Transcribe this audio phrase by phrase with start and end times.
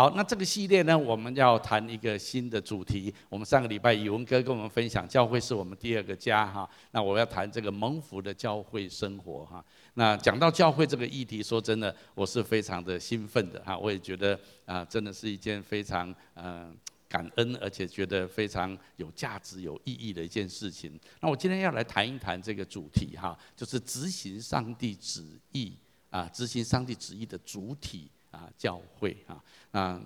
[0.00, 3.14] 好，那这个系列呢，我们要谈一个新的主题。
[3.28, 6.66] 我们上个礼拜宇文哥跟我们分享，教会是我们第二个家哈。
[6.92, 9.62] 那我要谈这个蒙福的教会生活哈。
[9.92, 13.76] 那讲到教会这个议题，说真的，我是非常的兴奋的哈。
[13.76, 16.74] 我也觉得啊，真的是一件非常嗯
[17.06, 20.98] 感恩，而且觉得非常有价值、有意义的一件事情。
[21.20, 25.22] 那我今天要来谈一谈这个主题哈，就是执行上帝旨
[25.52, 25.74] 意
[26.08, 28.10] 啊，执行上帝旨意的主体。
[28.30, 30.02] 啊，教会啊，啊，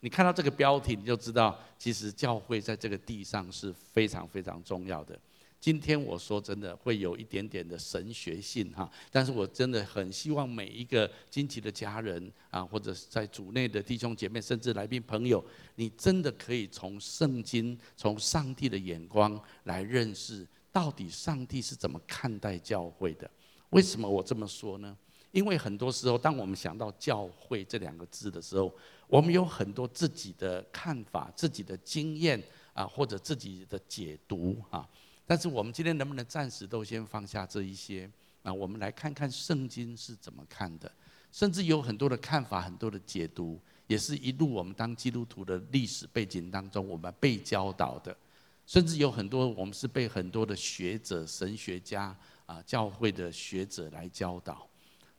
[0.00, 5.18] 你看到这个标题，你就知道，其实教会在这个地上是非常非常重要的。
[5.58, 23.28] 今天我说真的会有一点点的神学性哈，但是我真的很希望每一个荆棘的家人啊，或者在主内的弟兄姐妹，甚至来宾朋友，你真的可以从圣经、从上帝的眼光来认识，到底上帝是怎么看待教会的。
[23.70, 24.96] 为什么我这么说呢？
[25.36, 28.74] 因为很多时候，当我们想到“教会”这两个字的时候，
[29.06, 34.88] 我们有很多自己的看法、自己的经验啊，或者自己的解读啊。
[35.26, 38.10] 但是，我们今天能不能暂时都先放下这一些
[38.44, 38.50] 啊？
[38.50, 40.90] 我们来看看圣经是怎么看的。
[41.30, 48.16] 甚至有很多的看法、很多的解读，也是一路我们当基督徒的历史背景当中，我们被教导的。
[48.64, 52.16] 甚至有很多我们是被很多的学者、神学家
[52.46, 54.66] 啊、教会的学者来教导。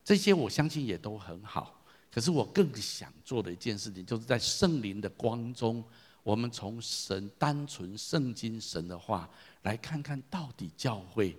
[0.07, 5.83] 这些我相信也都很好，可是我更想做的一件事情，就是在圣灵的光中，
[6.23, 9.29] 我们从神单纯圣经神的话，
[9.63, 11.37] 来看看到底教会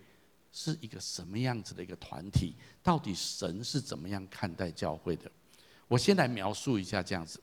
[0.53, 5.33] 是一个什么样子的一个团体，到底神是怎么样看待教会的。
[5.87, 7.41] 我先来描述一下这样子。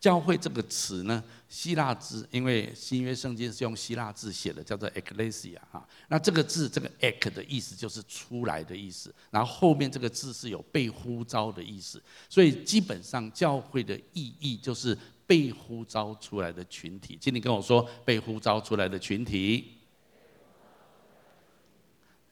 [0.00, 5.84] 教会这个词呢，希腊字，因为新约圣经是用希腊字写的，叫做 ekklesia 哈。
[6.06, 14.96] 那这个字，这个 ek 的意思就是出来的意思，然后后面这个字是有被呼召的意思，所以基本上教会的意义就是
[15.26, 17.18] 被呼召出来的群体。
[17.20, 19.74] 请你跟我说，被呼召出来的群体。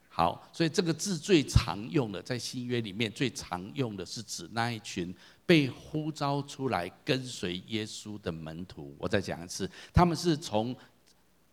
[0.09, 5.13] 好，所以这个字最常用的，在新约里面最常用的是指那一群。
[5.47, 10.77] 被呼召出来跟随耶稣的门徒，我再讲一次，他们是从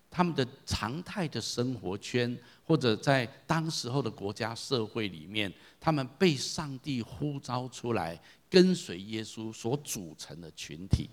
[0.10, 11.10] 他们的常态的生活圈，或者在当时候的国家社会里面，他们被上帝呼召出来跟随耶稣所组成的群体，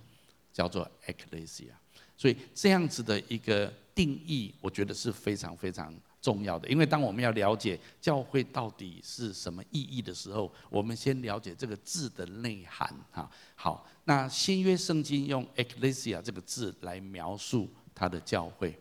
[0.52, 1.72] 叫做 Ecclesia。
[2.16, 5.94] 所以这样子的一个定义，我觉得是非常非常。
[6.22, 13.31] 重要的，因为当我们要了解教会到底是什么意义的时候，我们先了解这个字的内涵哈。
[13.54, 18.78] 好，那新约圣经用 ecclesia 这个字来描述它的教会，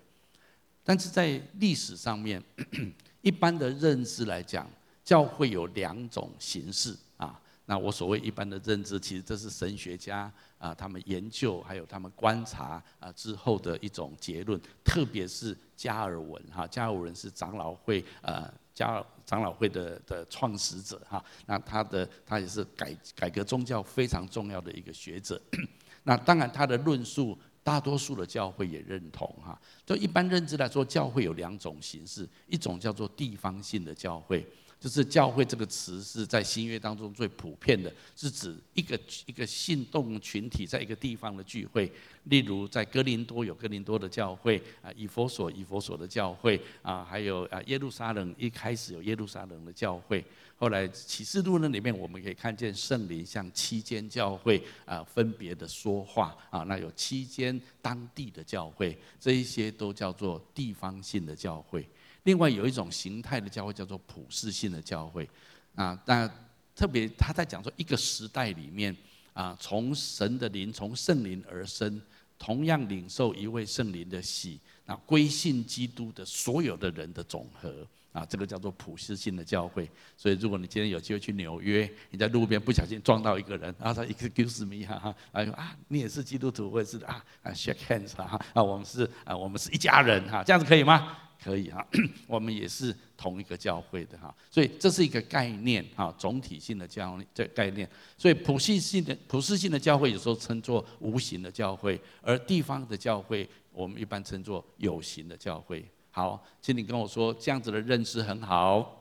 [0.84, 2.44] 但是在历史上面，
[3.22, 4.70] 一般的认知来讲，
[5.06, 7.40] 教会有两种形式啊。
[7.66, 15.58] 那我所谓一般的认知，其实这是神学家啊他们研究还有他们观察啊之后的一种结论，特别是。
[15.80, 25.42] 加尔文哈，加尔文是长老会呃，加长老会的的创始者哈，那他的他也是改改革宗教非常重要的一个学者，
[26.04, 34.46] 那当然他的论述大多数的教会也认同哈，就一般认知来说，教会有两种形式，一种叫做地方性的教会。
[34.80, 41.92] 就是教会这个词是在新约当中最普遍的，是指一个一个信众群体在一个地方的聚会。
[42.26, 50.24] 例如在哥林多有哥林多的教会啊，以弗所以弗所的教会啊，还有啊耶路撒冷一开始有耶路撒冷的教会。
[50.58, 61.86] 后来启示录那里面我们可以看见圣灵向七间教会啊分别的说话啊，那有七间当地的教会，这一些都叫做地方性的教会。
[62.30, 65.28] 另外有一种形态的教会叫做普世性的教会，
[65.74, 66.30] 啊，那
[66.76, 68.96] 特别他在讲说一个时代里面
[69.34, 72.00] 啊，从神的灵从圣灵而生，
[72.38, 79.90] 同样领受一位圣灵的洗，那归信基督的所有的人的总和啊，这个叫做普世性的教会。
[80.16, 91.18] 所以如果你今天有机会去纽约，你在路边不小心撞到一个人，然后他 excuse me 哈哈，啊啊，你也是基督徒，我也是啊啊 shake hands 哈啊，我们是啊我们是一家人哈，这样子可以吗？
[91.41, 91.86] 可以哈，
[92.27, 97.89] 我们也是同一个教会的哈，所以这是一个概念哈，总体性的教这概念。
[98.18, 105.86] 所以普世性的普世性的教会有时候称作无形的教会，而地方的教会我们一般称作有形的教会。
[106.12, 109.00] 好，请你跟我说这样子的认识很好。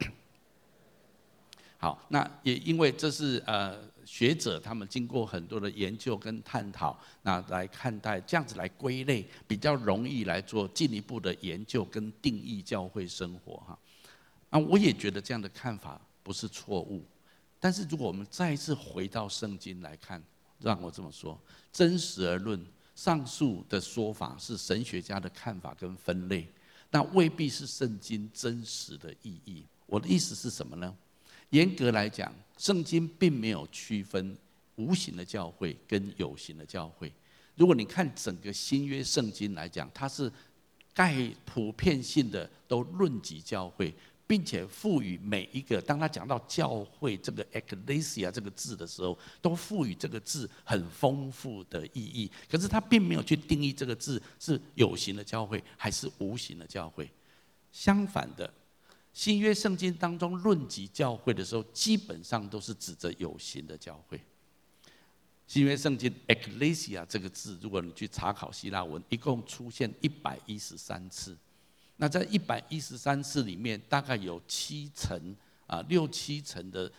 [1.78, 3.78] 好，那也因为这是呃。
[4.10, 13.78] 学者他们经过很多的研究跟探讨，那来看待这样子来归类，比较容易来做进一步的研究跟定义教会生活哈。
[14.48, 17.04] 啊，我也觉得这样的看法不是错误，
[17.60, 20.24] 但是如果我们再一次回到圣经来看，
[20.58, 21.38] 让我这么说，
[21.70, 22.58] 真实而论，
[22.94, 26.48] 上述的说法是神学家的看法跟分类，
[26.90, 29.66] 那未必是圣经真实的意义。
[29.84, 30.96] 我的意思是什么呢？
[31.50, 34.36] 严格来讲，圣经并没有区分
[34.76, 37.12] 无形的教会跟有形的教会。
[37.56, 40.32] 如果你看整个新约圣经来讲，它是
[40.92, 43.94] 概普遍性的都论及教会。
[44.28, 52.30] 并且赋予每一个，当他讲到教会这个 ecclesia 这个字的时候，都赋予这个字很丰富的意义。
[52.46, 57.10] 可是他并没有去定义这个字是有形的教会还是无形的教会。
[57.72, 58.52] 相反的，
[59.12, 64.20] 新约圣经当中论及教会的时候，基本上都是指着有形的教会。
[65.46, 71.36] 新约圣经 ecclesia 这个字，如果你去查考希腊文，一共出现一百一十三次。
[71.96, 75.34] 那在一百一十三次里面，大概有七成
[75.66, 76.92] 啊，六七成的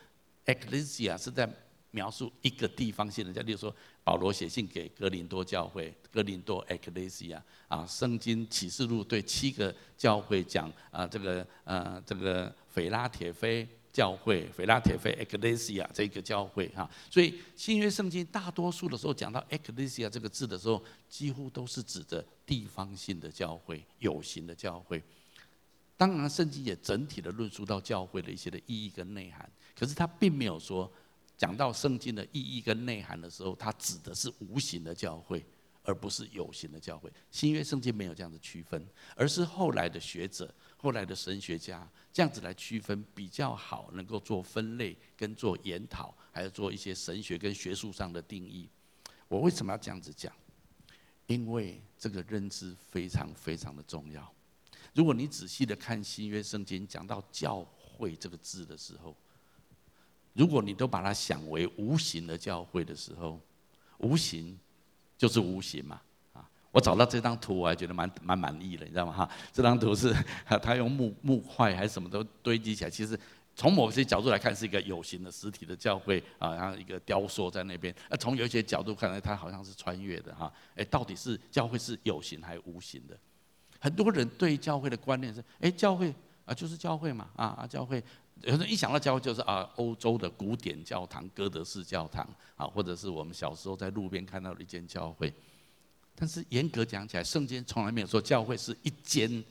[0.46, 1.48] ecclesia 是在
[1.92, 13.68] 描述一个地方性的教，例如说保罗写信给哥林多教会，哥林多 ecclesia 啊，圣经启示录对七个教会讲啊，这个呃这个腓拉铁非。
[13.92, 25.04] 教会，腓拉铁非 Ecclesia 这个教会哈，所以新约圣经大多数的时候讲到 Ecclesia 这个字的时候，几乎都是指着地方性的教会、有形的教会。
[25.98, 30.90] 当然，圣经也整体的论述到教会的一些的意义跟内涵，可是他并没有说
[31.40, 35.44] 讲到圣经的意义跟内涵的时候，它指的是无形的教会，
[35.84, 37.10] 而不是有形的教会。
[37.32, 40.54] 新约圣经没有这样的区分，而是后来的学者。
[40.76, 48.70] 后来的神学家这样子来区分比较好，能够做分类跟做研讨，还有做一些神学跟学术上的定义。
[49.30, 50.34] 我为什么要这样子讲？
[51.28, 54.30] 因为这个认知非常非常的重要。
[54.94, 59.16] 如果你仔细的看新约圣经讲到教会这个字的时候，
[60.40, 63.38] 如果你都把它想为无形的教会的时候，
[63.98, 64.58] 无形
[65.18, 66.00] 就是无形嘛
[66.32, 66.50] 啊。
[66.72, 69.12] 我找到这张图，我还觉得蛮蛮满意的，你知道吗？
[69.12, 70.16] 哈， 这张图是
[70.64, 73.20] 他用木木块还是什么都堆积起来，其实
[73.54, 77.94] 从某些角度来看是一个有形的实体的教会啊，然后一个雕塑在那边。
[78.10, 80.50] 那从有些角度看来，它好像是穿越的哈。
[80.78, 83.18] 哎，到底是教会是有形还是无形的？
[83.78, 86.16] 很多人对教会的观念是：哎，教会
[86.46, 88.02] 啊就是教会嘛，啊啊教会，
[88.44, 95.34] 有人一想到教会就是啊欧洲的古典教堂、哥德式教堂啊，或者是我们小时候在路边看到的一间教会。
[96.16, 99.44] 但是严格讲起来，圣经从来没有说教会是一间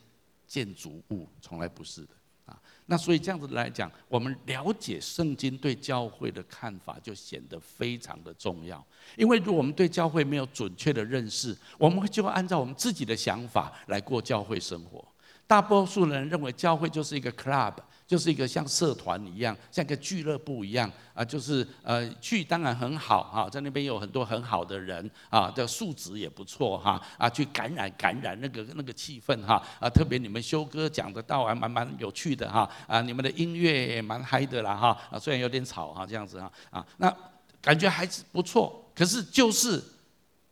[0.46, 2.08] 建筑物，从来不是的
[2.44, 2.60] 啊。
[2.86, 8.84] 那所以这样子来讲，我们了解圣经对教会的看法就显得非常的重要。
[9.16, 15.06] 因为如果我们对教会没有准确的认识，我们就会按照我们自己的想法来过教会生活。
[15.46, 17.74] 大多数人认为教会就是一个 club。
[18.08, 37.14] 就是一个像社团一样，像一个俱乐部一样啊，就是呃去当然很好哈，在那边有很多很好的人啊，的素质也不错哈啊，去感染感染那个那个气氛哈啊，特别你们修哥讲的道还蛮蛮有趣的哈啊，你们的音乐也蛮嗨的啦哈啊，虽然有点吵哈这样子哈啊，那
[37.60, 39.84] 感觉还是不错，可是就是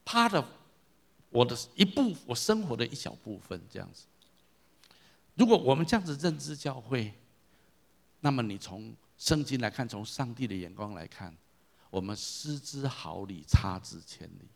[0.05, 0.45] part of
[1.31, 4.05] 我的一部我生活的一小部分这样子。
[5.37, 7.15] 如果我们这样子认知教会，
[8.27, 11.33] 那么你从圣经来看，从上帝的眼光来看，
[11.91, 14.49] 我们失之毫厘，差之千里，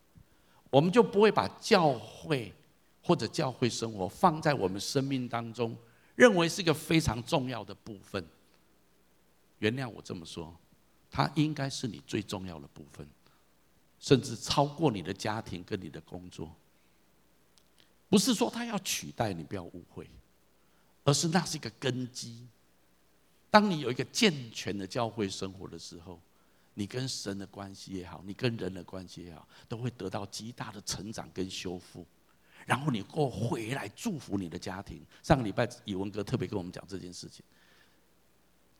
[0.70, 2.52] 我们就不会把教会
[3.00, 5.76] 或者教会生活放在我们生命当中，
[6.16, 8.26] 认为是一个非常重要的部分。
[9.60, 10.52] 原谅我这么说，
[11.08, 13.06] 它应该是你最重要的部分，
[14.00, 16.52] 甚至超过你的家庭跟你的工作。
[18.08, 20.10] 不是说它要取代你，不要误会，
[21.04, 22.48] 而是那是一个根基。
[23.50, 26.20] 当你有一个健全的教会生活的时候，
[26.74, 32.06] 你跟神的关系也好，你跟人的关系也好，都会得到极大的成长跟修复。
[32.64, 35.02] 然后你过回来祝福你的家庭。
[35.22, 37.44] 上个礼拜以文哥特别跟我们讲这件事情，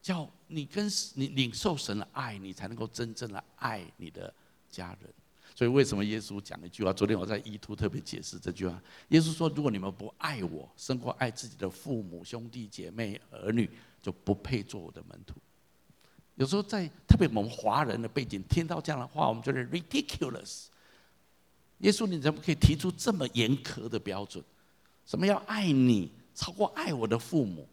[0.00, 4.32] 叫你跟你领受神的爱，你才能够真正的爱你的
[4.70, 5.12] 家人。
[5.56, 6.92] 所以为什么耶稣讲一句话？
[6.92, 8.80] 昨天我在 E2 特别解释这句话。
[9.08, 13.68] 耶稣说：“如果你们不爱我，胜过爱自己的父母、兄弟姐妹、儿女。”
[14.02, 15.34] 就不配做我的门徒。
[16.36, 20.66] 有时候在特别我们华人的背景听到这样的话，我们觉得 ridiculous。
[21.78, 24.42] 耶稣，你怎么可以提出这么严苛的标准？
[25.06, 27.68] 什么要爱你超过爱我的父母？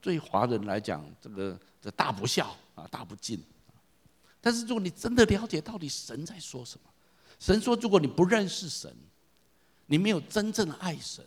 [0.00, 3.40] 对华人来讲，这个这大不孝啊，大不敬。
[4.40, 6.90] 但是如果你真的了解到底神在说什么，
[7.38, 8.92] 神说，如果你不认识神，
[9.86, 11.24] 你没有真正爱神，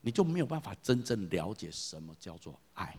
[0.00, 2.96] 你就没有办法真正了解什么叫做爱。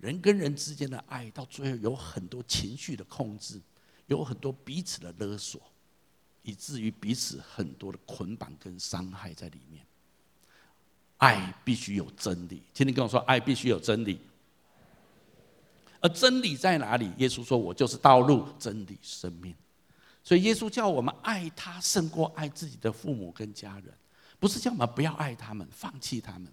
[0.00, 3.60] 人跟人之间的爱，到最后有很多情绪的控制，
[4.06, 5.60] 有很多彼此的勒索，
[6.42, 9.84] 以至于彼此很多的捆绑跟伤害在里面。
[11.18, 14.18] 爱必须有真理，请你跟我说，爱必须有真理。
[16.00, 17.12] 而真理在哪里？
[17.18, 19.54] 耶稣说：“我就是道路、真理、生命。”
[20.24, 23.92] 所以耶稣叫我们爱他胜过爱自己的父母跟家人，
[24.38, 26.50] 不是叫我们不要爱他们、放弃他们，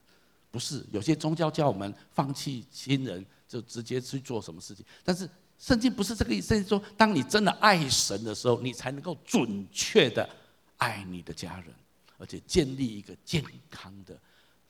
[0.52, 0.86] 不是。
[0.92, 4.86] 有些宗教叫我们放弃亲人，就直接去做什么事情。
[5.04, 10.30] 但是圣经不是这个意思，圣经说，当你真的爱神的时候，你才能够准确的
[10.78, 11.74] 爱你的家人，
[12.18, 14.20] 而且建立一个健康的、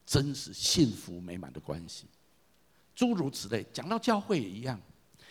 [0.06, 2.06] 真实、幸福、美满的关系。
[2.96, 4.80] 诸如此类，讲到教会也一样。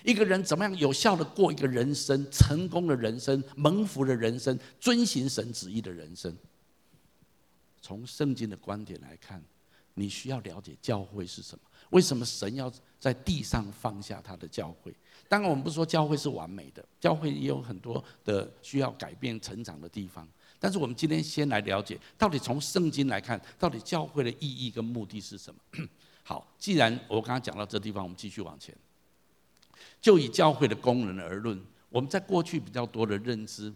[0.04, 6.36] 一个人怎么样有效的过一个人生，成功的人生，蒙福的人生，遵行神旨意的人生？
[7.80, 9.42] 从圣经的观点来看，
[9.94, 11.64] 你需要了解教会是什么？
[11.90, 14.94] 为什么神要在地上放下他的教会？
[15.28, 20.26] 当然，我们不说教会是完美的，教会也有很多的需要改变、成长的地方。
[20.58, 25.60] 但是，我们今天先来了解，到底从圣经来看，到底教会的意义跟目的是什么？
[26.22, 28.74] 好，既然我刚刚讲到这地方，我们继续往前。
[30.00, 33.72] 就以教会的功能而论，我们在过去比较多的认知，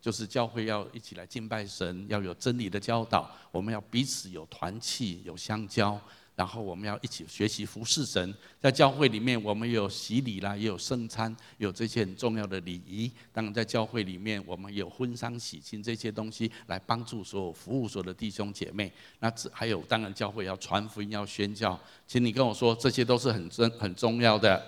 [0.00, 6.00] 就是教会要一起来敬拜神，要有真理的教导，我们要彼此有团契、有相交。
[6.36, 13.08] 然后我们要一起学习服侍神，在教会里面，我们有洗礼啦，也有圣餐，有这些很重要的礼仪。
[13.32, 18.92] 当然，在教会里面，我们有婚丧喜庆这些东西，来帮助所有服务所的弟兄姐妹。
[19.20, 21.78] 那这还有，当然教会要传福音，要宣教。
[22.04, 24.60] 请你跟我说，这些都是很真很重要的。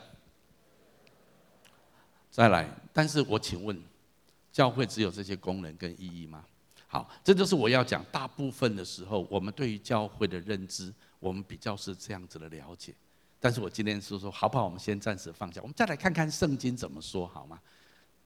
[2.30, 3.76] 再来，但是我请问，
[4.52, 6.44] 教会只有这些功能跟意义吗？
[6.86, 8.04] 好，这就是我要讲。
[8.12, 10.94] 大部分的时候，我们对于教会的认知。
[11.18, 12.94] 我们比较是这样子的了解，
[13.40, 14.64] 但是我今天是说，好不好？
[14.64, 17.60] 我们先暂时放下，我们再来看看圣经怎么说，好吗？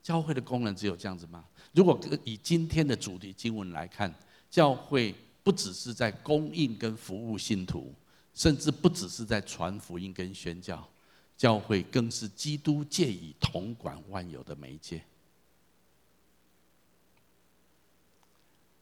[0.02, 1.44] 教会的功能只有这样子吗？
[1.72, 4.12] 如果以今天的主题经文来看，
[4.50, 7.94] 教会不只是在供应跟服务信徒，
[8.34, 10.88] 甚至不只是在传福音跟宣教，
[11.36, 15.02] 教会更是基督借以统管万有的媒介。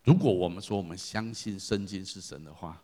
[0.04, 2.80] 如果我们说我们相信圣经是神的话，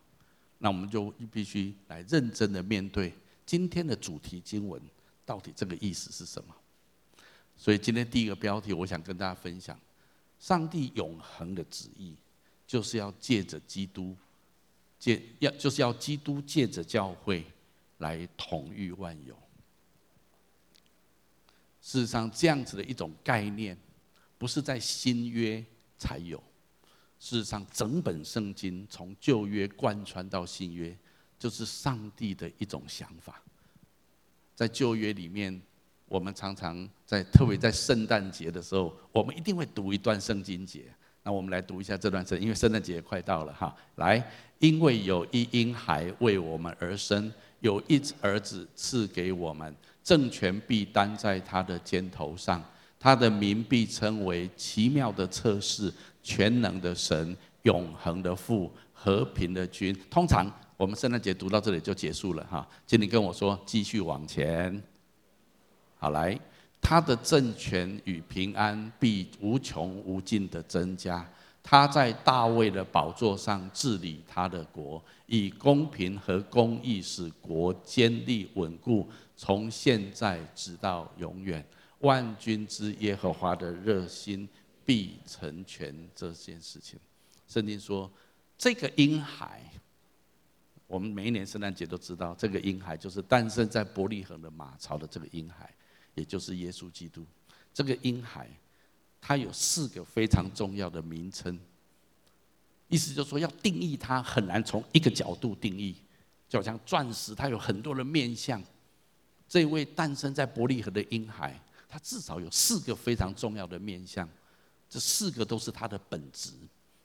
[0.59, 3.13] 那我们就必须来认真的面对
[3.45, 4.81] 今天的主题经文，
[5.27, 6.55] 到底这个意思是什么？
[7.57, 9.79] 所以今天第一个标题，我想跟大家分享：
[10.39, 12.15] 上帝永恒的旨意，
[12.67, 14.17] 就是要借着基督，
[14.99, 17.45] 借要就是要基督借着教会
[17.99, 19.35] 来统御万有。
[21.81, 23.79] 事实上，这样子的一种概念，
[24.39, 25.63] 不是在新约
[25.99, 26.43] 才有。
[27.25, 30.95] 事实上，整本圣经从旧约贯穿到新约，
[31.39, 33.41] 就是上帝的一种想法。
[34.55, 35.59] 在旧约里面，
[36.05, 40.85] 我们常常在特别在圣诞节的时候，我们一定会读一段圣经节。
[41.23, 43.75] 那我们来读一下这段圣，因为圣诞节快到了哈。
[43.95, 44.23] 来，
[44.59, 52.63] 因为有一婴孩为我们而生，有一儿子赐给我们，政权必担在他的肩头上，
[53.01, 55.91] 他的名必称为奇妙的测试。
[56.25, 59.97] 全能的神，永恒的父，和平的君。
[60.11, 64.83] 通常我们圣诞节读到这里就结束了哈，请你跟我说，继续往前。
[65.97, 66.37] 好，来，
[66.81, 71.25] 他的政权与平安必无穷无尽的增加。
[71.63, 81.65] 他在大卫的宝座上治理他的国，以公平和公义使国坚立稳固，从现在直到永远。
[82.01, 84.47] 万军之耶和华的热心。
[84.85, 86.99] 必成全这件事情。
[87.47, 88.11] 圣经说，
[88.57, 89.63] 这个婴孩，
[90.87, 95.73] 我们每一年圣诞节都知道，这个婴孩就是诞生在伯利恒的马槽的这个婴孩，
[96.15, 97.25] 也就是耶稣基督。
[97.73, 98.49] 这个婴孩，
[99.21, 101.59] 他有四个非常重要的名称，
[102.89, 105.97] 意思就是说，要定义他很难从一个角度定义，
[106.49, 108.63] 就好像钻石，它有很多的面向。
[109.47, 114.29] 这位诞生在伯利恒的婴孩，他至少有四个非常重要的面向。
[114.89, 116.51] 这四个都是他的本质，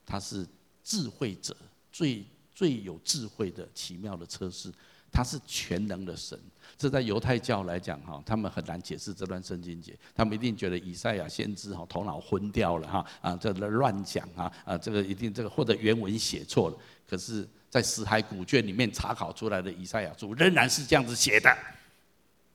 [0.05, 0.45] 他是
[0.83, 1.55] 智慧者，
[1.91, 4.71] 最最有智慧的奇妙的测试，
[5.11, 6.39] 他是全能的神。
[6.77, 16.77] 这在犹太教来讲哈，他们很难解释这段圣经节，他们一定觉得以赛亚先知哈头脑昏掉了哈啊，这乱讲啊啊，这个一定这个或者原文写错了。
[17.07, 21.57] 可是，在死海古卷里面查考出来的以赛亚书仍然是这样子写的。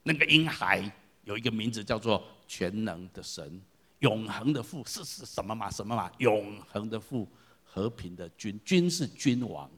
[0.04, 0.90] 那个婴孩
[1.24, 3.60] 有一个名字叫做全能的神。
[4.04, 5.70] 永恒的父是是什么嘛？
[5.70, 6.12] 什么嘛？
[6.18, 7.26] 永恒的父，
[7.64, 9.70] 和平的君，君是君王，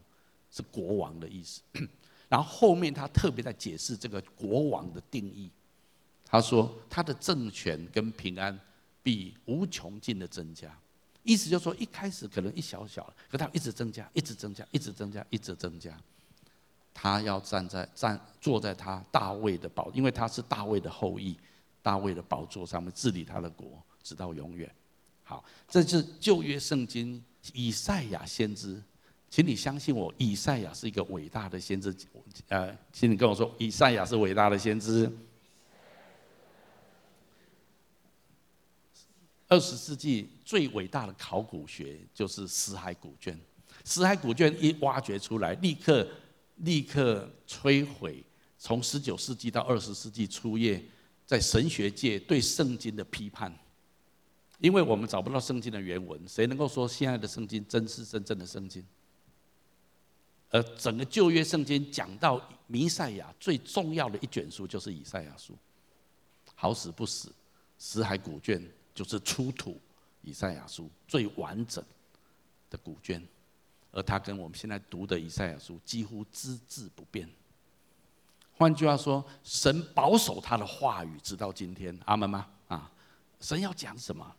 [0.50, 1.62] 是国王的意思。
[2.28, 5.48] 然后后面他特别在解释这个国王的定义。
[6.24, 8.58] 他说他的政权跟平安
[9.00, 10.76] 比无穷尽的增加。
[11.22, 15.96] 意思就是说，一开始可能一小小，可他一直增加，一直增加，一直增加，一直增加。
[16.92, 21.36] 他要站在站坐在他大卫的宝，因为他是大卫的后裔，
[21.80, 24.72] 大卫的宝座上面治理他的国，直到永远。
[25.24, 27.20] 好，这是旧约圣经
[27.52, 28.80] 以赛亚先知。
[29.28, 31.92] 请你相信我，以赛亚是一个伟大的先知。
[32.46, 35.10] 呃，请你跟我说，以赛亚是伟大的先知。
[39.48, 43.36] 二十世纪最伟大的考古学就是死海古卷。
[43.82, 46.08] 死海古卷一挖掘出来，立刻
[46.58, 48.24] 立刻摧毁
[48.56, 50.80] 从十九世纪到二十世纪初叶
[51.26, 53.52] 在神学界对圣经的批判。
[54.58, 58.84] 因为我们找不到圣经的原文，谁能够说现在的圣经真是真正的圣经？
[60.50, 65.58] 而整个旧约圣经讲到弥赛亚最重要的一卷书就是以赛亚书，
[66.54, 67.30] 好死不死，
[67.76, 68.62] 死海古卷
[68.94, 69.78] 就是出土
[70.22, 71.84] 以赛亚书最完整
[72.70, 73.22] 的古卷，
[73.90, 77.28] 而它跟我们现在读的以赛亚书几乎只字不变。
[78.52, 82.48] 换句话说，神保守他的话语直到今天，阿门吗？
[82.68, 82.90] 啊，
[83.40, 84.34] 神要讲什么？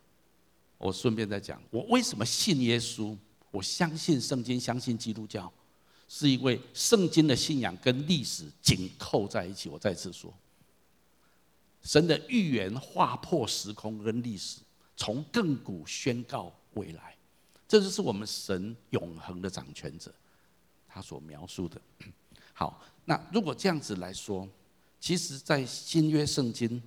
[0.78, 3.16] 我顺便再讲，我为什么信耶稣？
[3.50, 5.52] 我相信圣经，相信基督教。
[6.10, 9.68] 是因为圣经的信仰跟历史紧扣在一起。
[9.68, 10.32] 我再次说，
[11.82, 14.60] 神的预言划破时空跟历史，
[14.96, 17.14] 从亘古宣告未来，
[17.68, 20.10] 这就是我们神永恒的掌权者，
[20.88, 21.78] 他所描述的。
[22.54, 24.48] 好，那如果这样子来说，
[24.98, 26.82] 其实，在新约圣经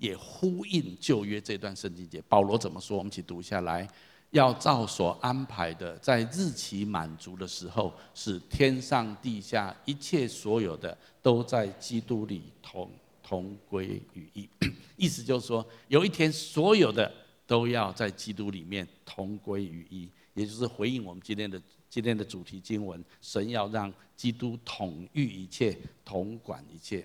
[0.00, 2.20] 也呼应旧约这段圣经节。
[2.28, 2.98] 保罗怎么说？
[2.98, 3.88] 我们一起读下来。
[4.30, 12.88] 要照所安排的，在日期满足的时候，使天上地下一切所有的都在基督里同
[13.24, 14.48] 同归于一。
[14.96, 17.12] 意思就是说，有一天所有的
[17.44, 27.04] 都要在基督里面同归于一，也就是回应我们今天的今天的主题经文：神要让基督统御一切，统管一切。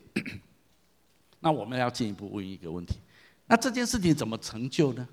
[1.45, 2.95] 那我们要进一步问一个问题：
[3.45, 5.07] 那这件事情怎么成就呢？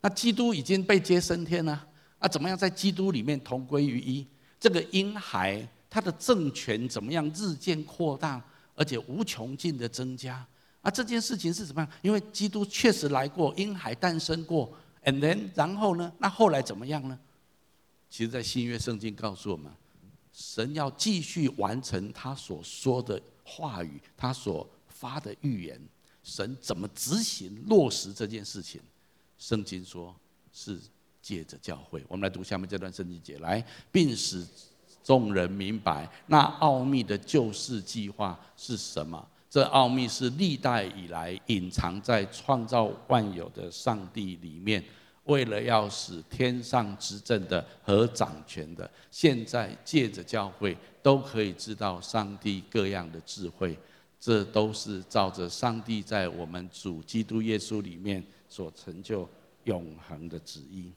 [0.00, 1.86] 那基督已经被接升天了，
[2.18, 4.26] 啊，怎么样在基督里面同归于一？
[4.58, 8.42] 这个婴孩他的政权怎么样日渐扩大，
[8.74, 10.42] 而且无穷尽的增加？
[10.80, 11.90] 啊，这件事情是怎么样？
[12.00, 14.72] 因为基督确实来过，婴孩诞生过
[15.04, 16.10] ，and then 然后呢？
[16.18, 17.18] 那后来怎么样呢？
[18.08, 19.70] 其实，在新约圣经告诉我们，
[20.32, 24.66] 神要继续完成他所说的话语，他所
[25.04, 25.78] 发的预言，
[26.22, 28.80] 神怎么执行落实这件事情？
[29.38, 30.16] 圣经说
[30.50, 30.80] 是
[31.20, 33.62] 借着教会，我们来读下面这段圣经节，来，
[33.92, 34.42] 并使
[35.02, 39.28] 众人明白那奥秘的救世计划是什么。
[39.50, 44.82] 这奥秘是历代以来隐藏在创造万有的上帝里面，
[45.24, 53.78] 为了要使天上执政的和掌权的，现在借着教会都可以知道上帝各样的智慧。
[54.24, 58.24] 这都是照着上帝在我们主基督耶稣里面。
[58.48, 59.28] 所成就
[59.64, 60.92] 永恒的旨意，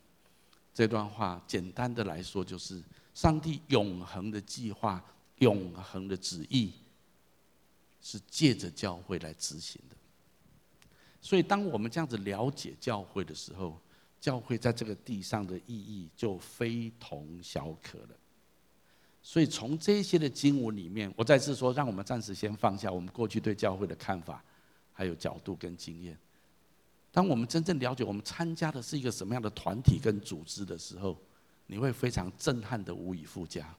[0.76, 2.80] 这段话简单的来说，就是
[3.16, 5.04] 上帝永恒的计划、
[5.40, 6.72] 永恒的旨意，
[8.00, 9.96] 是借着教会来执行的。
[11.20, 13.82] 所以，当我们这样子了解教会的时候，
[14.22, 18.10] 教会在这个地上的意义就非同小可了。
[19.30, 24.42] 所以，从这些的经文里面，我再次说，让我们暂时先放下我们过去对教会的看法，
[24.94, 26.18] 还有角度跟经验。
[27.12, 31.22] 当我们真正了解我们参加的是一个什么样的团体跟组织的时候，
[31.66, 33.76] 你会非常震撼的无以复加。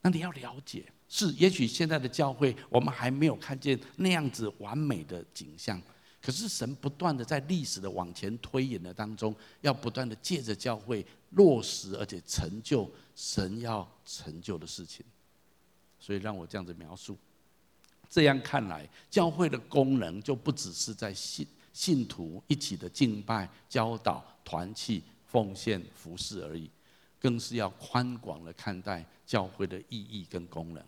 [0.00, 5.82] 那你要了解，是也许现在的教会我们还没有看见那样子完美的景象，
[6.20, 15.04] 可是神不断的在历史的往前推演的当中，要不断的借着教会落实而且成就神要成就的事情。
[15.98, 17.16] 所以让我这样子描述，
[18.08, 21.46] 这样看来，教会的功能就不只是在信。
[21.72, 26.70] 信徒一起的敬拜、教导、团契、奉献、服侍而已，
[27.20, 30.82] 更是要宽广的看待教会的意义跟功能。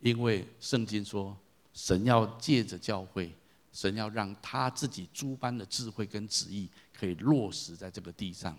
[0.00, 1.36] 因为圣经说，
[1.74, 3.30] 神要借着教会，
[3.74, 8.58] 神要让他自己诸般的智慧跟旨意可以落实在这个地上。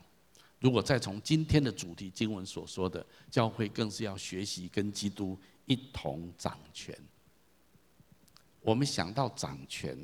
[0.59, 6.95] 如果再从今天的主题经文所说的，教会更是要学习跟基督一同掌权。
[8.61, 9.97] 我们想到掌权。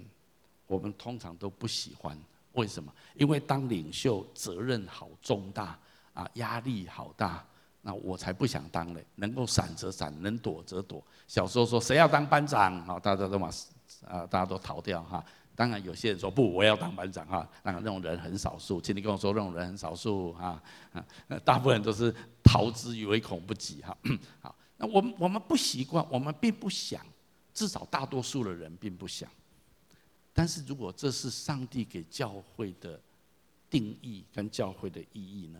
[0.67, 2.17] 我们通常都不喜欢，
[2.53, 2.89] 为什么？
[3.15, 5.77] 因为当领袖责任好重大
[6.13, 7.45] 啊，压力好大，
[7.81, 9.05] 那我才不想当嘞。
[9.15, 11.05] 能够闪则闪，能躲则躲。
[11.27, 13.51] 小时候说谁要当班长，好，大家都嘛
[14.05, 15.23] 啊，大家都逃掉哈。
[15.55, 20.61] 当然有些人说不，我要当班长哈，那那种人很少数，请你跟我说那种人很少数啊，
[21.43, 23.95] 大部分都是逃之唯恐不及哈。
[24.41, 27.05] 好，那我们我们不习惯，我们并不想，
[27.53, 29.29] 至少大多数的人并不想。
[30.33, 32.99] 但是如果这是上帝给教会的
[33.69, 35.59] 定义跟教会的意义呢？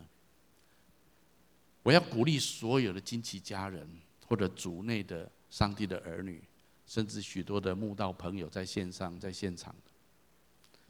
[1.84, 3.88] 我要鼓励所有的金奇家人
[4.28, 6.42] 或者族内的上帝的儿女，
[6.92, 9.74] 甚至许多的慕道朋友在线上在现场。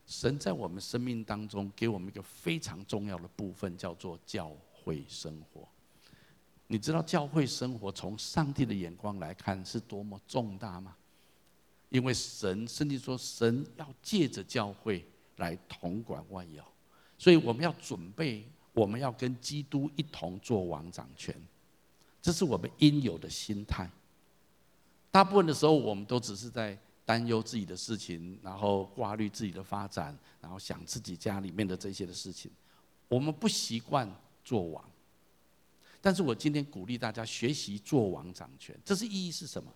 [0.08, 5.62] 神在我们生命当中给我们一个非常重要的部分，叫做教会生活。
[6.66, 10.96] 你知道教会生活从上帝的眼光来看是多么重大吗？
[11.90, 16.64] 因为神甚至说，神要借着教会来统管万有，
[17.20, 21.40] 所以我们要准备，我们要跟基督一同做王掌权，
[22.24, 23.88] 这是我们应有的心态。
[25.12, 26.78] 大部分的时候，我们都只是在。
[27.04, 32.50] 担忧自己的事情，然后挂虑自己的发展，然后想自己家里面的这些的事情。
[33.10, 34.10] 我们不习惯
[34.46, 34.82] 做王，
[36.00, 39.70] 但是我今天鼓励大家学习做王掌权，这是意义是什么？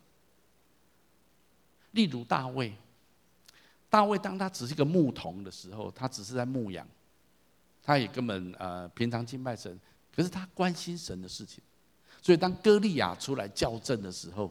[1.91, 2.73] 例如大卫，
[3.89, 6.87] 大卫当他只是个牧童的时候，他只是在牧羊，
[7.83, 9.77] 他也根本呃平常敬拜神，
[10.15, 11.61] 可是他关心神的事情，
[12.21, 14.49] 所以当歌利亚出来叫阵的时候。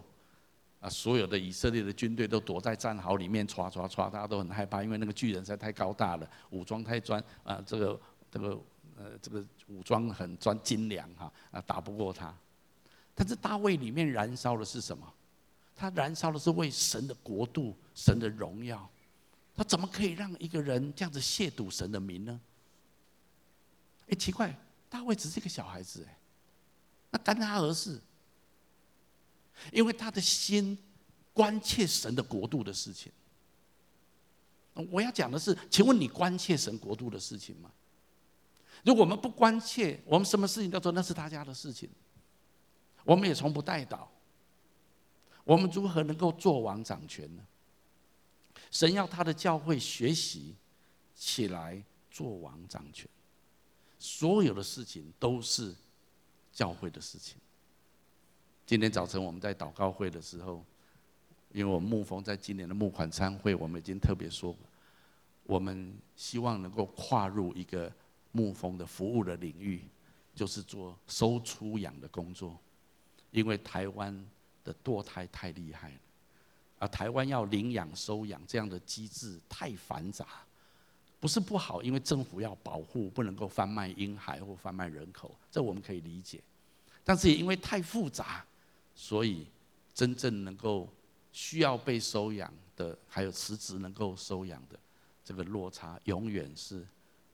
[0.85, 8.61] 啊，所有的以色列的军队都躲在战壕里面，唰唰唰，大家都很害怕，因为那个巨人实在太高大了，武装太专啊，这个这个
[8.99, 12.37] 呃，这个武装很专精良哈，啊，打不过他。
[13.15, 15.11] 但是大卫里面燃烧的是什么？
[15.75, 18.87] 他燃烧的是为神的国度、神的荣耀。
[19.57, 22.41] 他怎么可以让一个人这样子亵渎神的名呢？
[24.11, 24.55] 哎，奇怪，
[24.91, 26.19] 大卫只是一个小孩子哎，
[27.11, 27.99] 那干他何事？
[29.73, 30.77] 因为他的心
[31.33, 33.13] 关切神的国度的事情。
[34.91, 37.71] 我要讲的是，请问你关切神国度的事情吗？
[38.85, 41.89] 如果我们不关切，我们什么事情都说那是他家的事情，
[43.05, 44.07] 我们也从不代祷。
[45.45, 47.43] 我们如何能够做王掌权呢？
[48.71, 50.55] 神要他的教会学习
[51.15, 53.09] 起来做王掌权，
[53.99, 55.73] 所有的事情都是
[56.53, 57.37] 教会的事情。
[58.67, 60.65] 今天早晨我们在祷告会的时候，
[61.53, 64.57] 因为我们牧风在今年的募款参会，我们已经特别说，
[65.43, 67.93] 我们希望能够跨入一个
[68.33, 69.85] 牧风的服务的领域，
[70.35, 72.59] 就是做收出养的工作，
[73.33, 74.27] 因为台湾
[74.65, 75.99] 的堕胎太厉害了，
[76.79, 80.27] 而台湾要领养收养这样的机制太繁杂，
[81.21, 86.41] 不是不好，因为政府要保护，不能够贩卖婴孩或贩卖人口，这我们可以理解，
[87.05, 88.43] 但是也因为太复杂。
[89.07, 89.47] 所以，
[89.93, 90.89] 真正能够
[91.31, 94.79] 需要被收养的，还有辞职能够收养的，
[95.23, 96.83] 这个落差永远是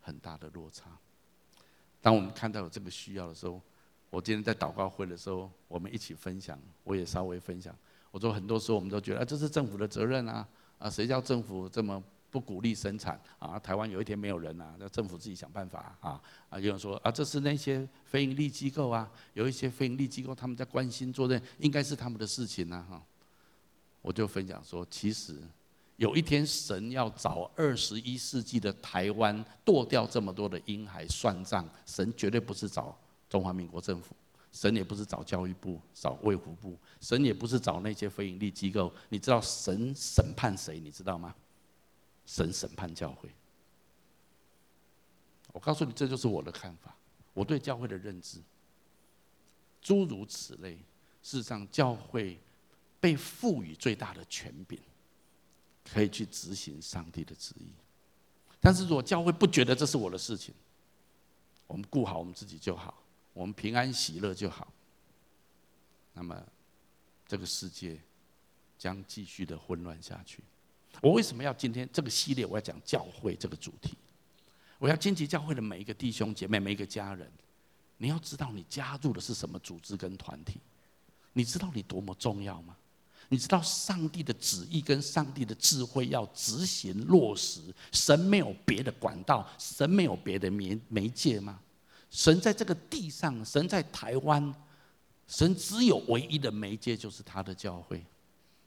[0.01, 0.91] 很大的落差。
[2.03, 3.63] 当我们看到有这个需要的时候，
[4.11, 7.73] 我今天在祷告会的时候，我们一起分享，我也稍微分享。
[8.11, 10.49] 我说很多时候我们都觉得啊，这是政府的责任啊，
[10.81, 13.59] 啊，谁叫政府这么不鼓励生产啊？
[13.59, 16.21] 台湾有一天没有人啊，那政府自己想办法啊！
[16.49, 23.03] 啊，有人说啊，这是那些非营利机构啊，有一些非营利机构他们在关心做这，应该是他们的事情呐哈。
[24.03, 25.37] 我就分享说，其实
[25.97, 32.97] 有一天神要找二十一世纪的台湾剁掉这么多的婴孩算账，神绝对不是找
[33.29, 34.17] 中华民国政府，
[34.53, 38.91] 神也不是找教育部、找卫福部，神也不是找那些非营利机构。
[39.11, 40.81] 你知道神审判谁？
[40.81, 41.35] 你知道吗？
[42.31, 43.29] 神审判教会，
[45.53, 46.95] 我告诉你，这就是我的看法，
[47.35, 48.39] 我对教会的认知。
[49.83, 50.77] 诸如此类，
[51.25, 52.39] 事实上，教会
[53.01, 54.79] 被赋予最大的权柄，
[55.93, 57.67] 可以去执行上帝的旨意。
[58.61, 60.55] 但是如果教会不觉得这是我的事情，
[61.67, 64.73] 我们顾好我们自己就好，我们平安喜乐就好，
[66.13, 66.41] 那么
[67.27, 67.99] 这个世界
[68.79, 70.45] 将继续的混乱下去。
[71.01, 72.45] 我为什么要今天这个系列？
[72.45, 73.97] 我要讲教会这个主题。
[74.79, 77.31] 我要荆棘教会的每一个弟兄姐妹、每一个家人，
[77.99, 80.59] 你要知道你加入的是什么组织跟团体？
[81.33, 82.77] 你知道你多么重要吗？
[83.29, 87.61] 你知道上帝的旨意跟上帝的智慧要执行落实？
[87.93, 91.61] 神没有别的管道，神没有别的媒媒介吗？
[92.11, 94.53] 神在这个地上，神在台湾，
[95.29, 98.05] 神只有唯一的媒介，就是他的教会。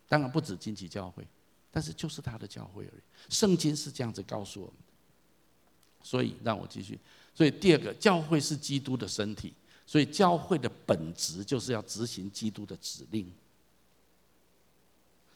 [0.07, 1.27] 当然不止荆棘教会。
[1.75, 4.93] 但是就是他的教会而已，圣经是这样子告诉我们的。
[6.03, 6.99] 所以让我继续。
[7.33, 9.51] 所以第二个，教会是基督的身体，
[9.87, 13.27] 所以教会的本质就是要执行基督的指令。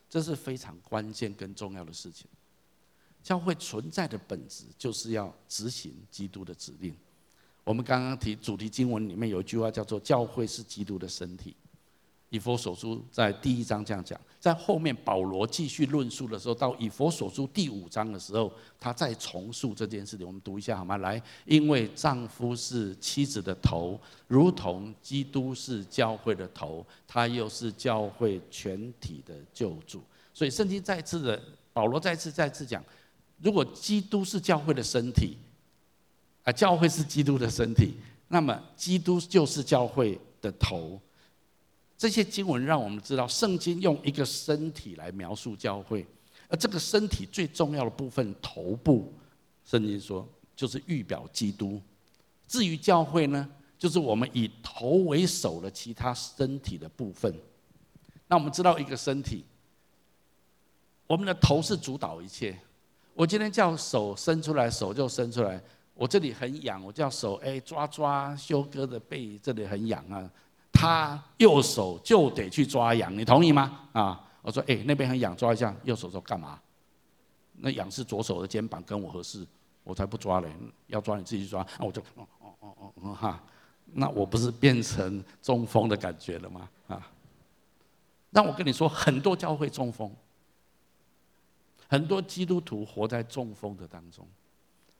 [0.07, 2.27] 这是非常关键跟重要的事情。
[3.23, 6.95] 教会存在的本质就是要执行基督的指令。
[7.63, 11.55] 我们刚刚提主题经文里面有一句话叫做“教会是基督的身体”。
[12.29, 20.27] 以佛所书在第一章这样讲，在后面保罗继续论述的时候，到以佛所书第五章的时候，他再重述这件事情。
[20.27, 20.97] 我们读一下好吗？
[20.97, 30.01] 来，因为丈夫是妻子的头，如同基督是教会的头，他又是教会全体的救主。
[30.33, 32.83] 所以圣经再次的，保罗再次再次讲，
[33.41, 35.37] 如果基督是教会的身体，
[36.43, 37.93] 啊，教会是基督的身体，
[38.27, 40.99] 那么基督就是教会的头。
[41.97, 46.05] 这些经文让我们知道，圣经用一个身体来描述教会，
[46.47, 49.11] 而这个身体最重要的部分头部，
[49.65, 51.81] 圣经说就是预表基督。
[52.47, 57.33] 至于教会呢，就是我们以头为首的其他身体的部分。
[58.27, 59.43] 那我们知道一个身体，
[61.07, 62.57] 我们的头是主导一切。
[63.15, 65.59] 我今天叫手伸出来，手就伸出来。
[65.95, 70.29] 我这里很痒，我叫手哎抓抓修哥的背，这里很痒啊。
[70.79, 73.89] 他右手就得去抓痒，你同意吗？
[73.93, 75.75] 啊，我说，哎，那边很痒，抓一下。
[75.83, 76.59] 右手说干嘛？
[77.53, 79.43] 那痒是左手的肩膀，跟我合适，
[79.83, 80.53] 我才不抓嘞。
[80.85, 81.65] 要抓你自己去抓。
[81.79, 83.41] 那我就，哦哦哦哦哈，
[83.85, 86.69] 那我不是变成中风的感觉了吗？
[86.87, 87.11] 啊，
[88.29, 90.11] 那我跟你说，很多教会中风，
[91.87, 94.27] 很多基督徒活在中风的当中，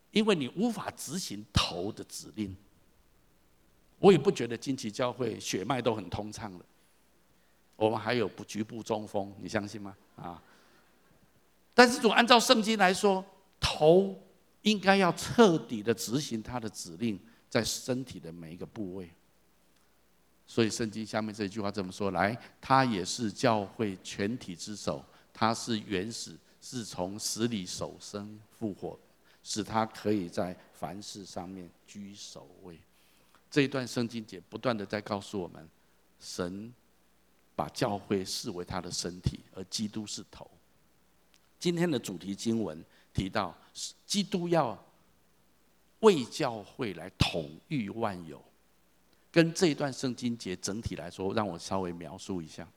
[0.10, 2.56] 因为你无法执行头的指令。
[4.00, 6.66] 我也不觉得惊奇教会血脉都很通畅了，
[7.76, 9.96] 我们还有不局部中风，你相信吗？
[10.16, 10.42] 啊！
[11.74, 13.24] 但是，如果按照圣经来说，
[13.60, 14.16] 头
[14.62, 19.10] 应该要彻底的执行他的指令，在身体的每一个部位。
[20.46, 28.98] 所以，圣经下面这句话这么说：来，他也是教会全体之首，他是原始，是从死里首生复活，
[29.44, 32.80] 使他可以在凡事上面居首位。
[33.50, 35.68] 这一段圣经节不断的在告诉我们，
[36.20, 36.74] 神
[37.56, 40.50] 把教会视为他的身体，而基督是头。
[41.58, 42.84] 今天的主题经文
[43.14, 43.58] 提到，
[44.06, 44.78] 基督要
[46.02, 48.44] 为教会来统御万有，
[49.32, 52.68] 跟这一段圣经节整体来说，让我稍微描述一下。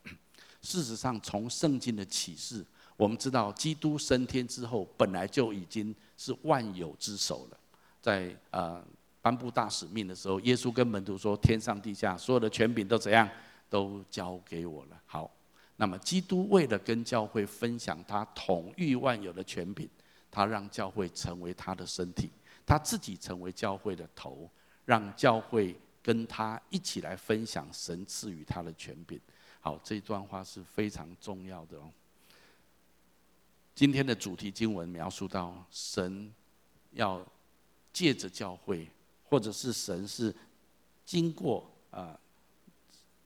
[0.63, 2.65] 事实上，从圣经的启示，
[2.97, 7.59] 我们知道基督升天之后，本来就已经是万有之首了，
[8.01, 8.83] 在呃。
[9.23, 13.29] 颁布大使命的时候，耶稣跟门徒说：“天上地下所有的权柄都怎样？
[13.69, 15.31] 都交给我了。”好，
[15.77, 19.89] 那么基督为了跟教会分享他统御万有的权柄，
[20.31, 22.31] 他让教会成为他的身体，
[22.65, 24.51] 他自己成为教会的头，
[24.87, 29.21] 让教会跟他一起来分享神赐予他的权柄。
[29.61, 31.91] 好，这段话是非常重要的哦。
[33.75, 36.33] 今天的主题经文描述到，神
[36.93, 37.23] 要
[37.93, 38.89] 借着教会。
[39.31, 40.35] 或者是神是
[41.07, 42.19] 经过啊，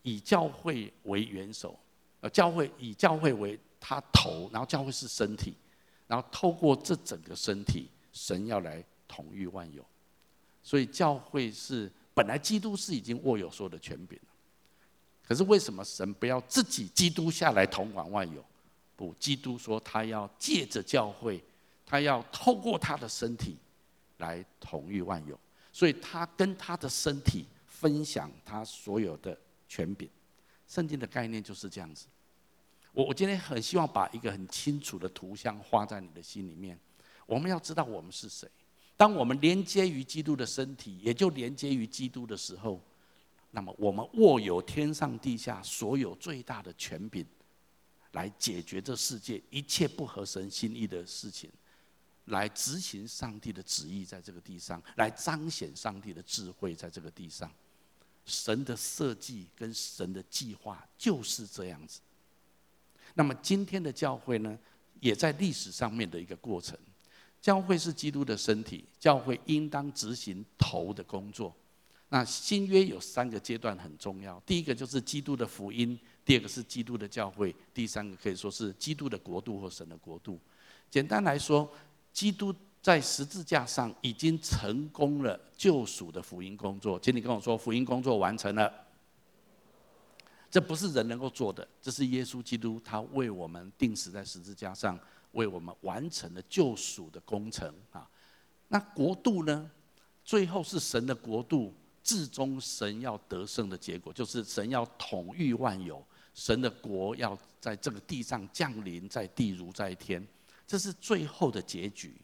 [0.02, 1.76] 以教会为元首，
[2.20, 5.54] 呃，教会以教会为他头，然后教会是身体，
[6.06, 9.82] 然后透过这整个身体，神要来统御万有。
[10.62, 14.28] 所以教会是本来基督是已经握有所有的权柄了，
[15.26, 18.44] 可是为什么神不要自己基督下来统管万有？
[18.96, 21.42] 不，基督说他要借着教会，
[21.84, 23.56] 他要透过他的身体
[24.18, 25.38] 来统御万有。
[25.74, 29.36] 所以他跟他的身体分享他所有的
[29.68, 30.08] 权柄，
[30.68, 32.06] 圣经的概念就是这样子。
[32.92, 36.78] 我我今天很希望把一个很清楚的图像画在你的心里面。
[37.26, 38.48] 我们要知道我们是谁。
[38.96, 42.80] 当我们连接于基督的身体，也就连接于基督的时候，
[43.50, 47.26] 那么我们握有天上地下所有最大的权柄，
[48.12, 51.50] 来解决这世界一切不合神心意的事情。
[52.26, 57.50] 来执行上帝的旨意，在这个地上，来彰显上帝的智慧，在这个地上，
[58.24, 62.00] 神的设计跟神的计划就是这样子。
[63.12, 64.58] 那么今天的教会呢，
[65.00, 66.78] 也在历史上面的一个过程。
[67.42, 71.54] 教会是基督的身体，教会应当执行头的工作。
[72.08, 80.40] 那新约有三个阶段很重要，第一个就是基督的福音，第二个是基督的教会，第三个可以说是基督的国度或神的国度。
[80.90, 81.70] 简单来说。
[82.14, 88.72] 基督在十字架上已经成功了救赎的福音工作，请你跟我说，福音工作完成了。
[90.48, 94.96] 这不是人能够做的，这是耶稣基督他为我们钉死在十字架上，
[95.32, 98.08] 为我们完成了救赎的工程啊。
[98.68, 99.68] 那国度呢？
[100.24, 110.24] 最后是神的国度，至终神要得胜的结果，就是神要统御万有，神的国要在这个地上降临，在地如在天。
[110.66, 112.14] 这是最后的结局。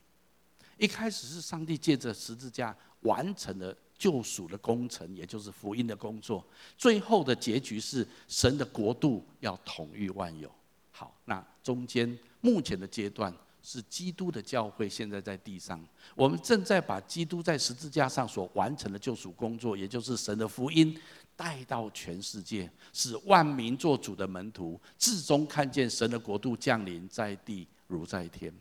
[0.78, 6.42] 一开始是上帝借着十字架完成了救赎的工程，也就是福音的工作。
[6.78, 10.50] 最后的结局是神的国度要统御万有。
[10.90, 15.82] 好，那中间目前的阶段是基督的教会现在在地上，
[16.14, 20.98] 我们正在把基督在十字架上所完成的救赎工作，也就是神的福音
[21.36, 28.52] 带到全世界，使万民做主的门徒，至终看见神的国度降临在地如在天。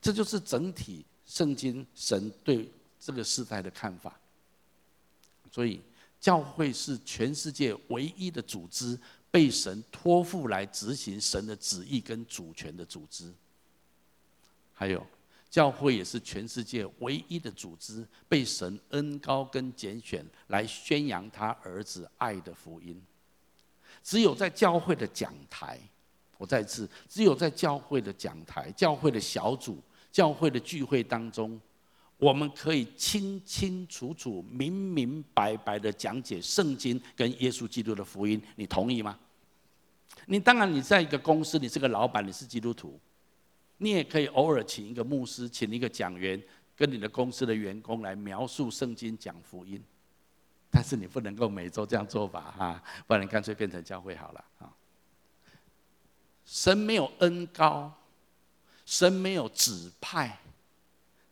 [0.00, 1.04] 这就是整体。
[1.28, 4.18] 圣经神对这个时代的看法，
[5.52, 5.78] 所以
[6.18, 8.98] 教会是全世界唯一的组织，
[9.30, 13.30] 被神托付来执行神的旨意跟主权的组织。
[14.72, 15.06] 还有，
[15.50, 22.98] 教会也是全世界唯一的组织，被神恩高跟拣选来宣扬他儿子爱的福音。
[24.02, 25.78] 只有在教会的讲台，
[26.38, 29.78] 我再次，只有在教会的讲台、教会的小组。
[30.10, 31.60] 教会的聚会当中，
[32.16, 39.16] 我们可以清清楚楚、明明白白的讲解圣经跟耶稣基督的福音，你同意吗？
[40.24, 42.98] 你当然，你在一个公司，你是个老板，你是基督徒，
[43.76, 46.42] 你也可以偶尔请一个牧师，请一个讲员，
[46.74, 49.80] 跟你的公司的员工来描述圣经、讲福音。
[50.70, 54.72] 但是你不能够每周这样做吧哈，不然干脆变成教会好了啊。
[56.48, 57.94] 神没有恩高。
[58.90, 60.40] 神没有指派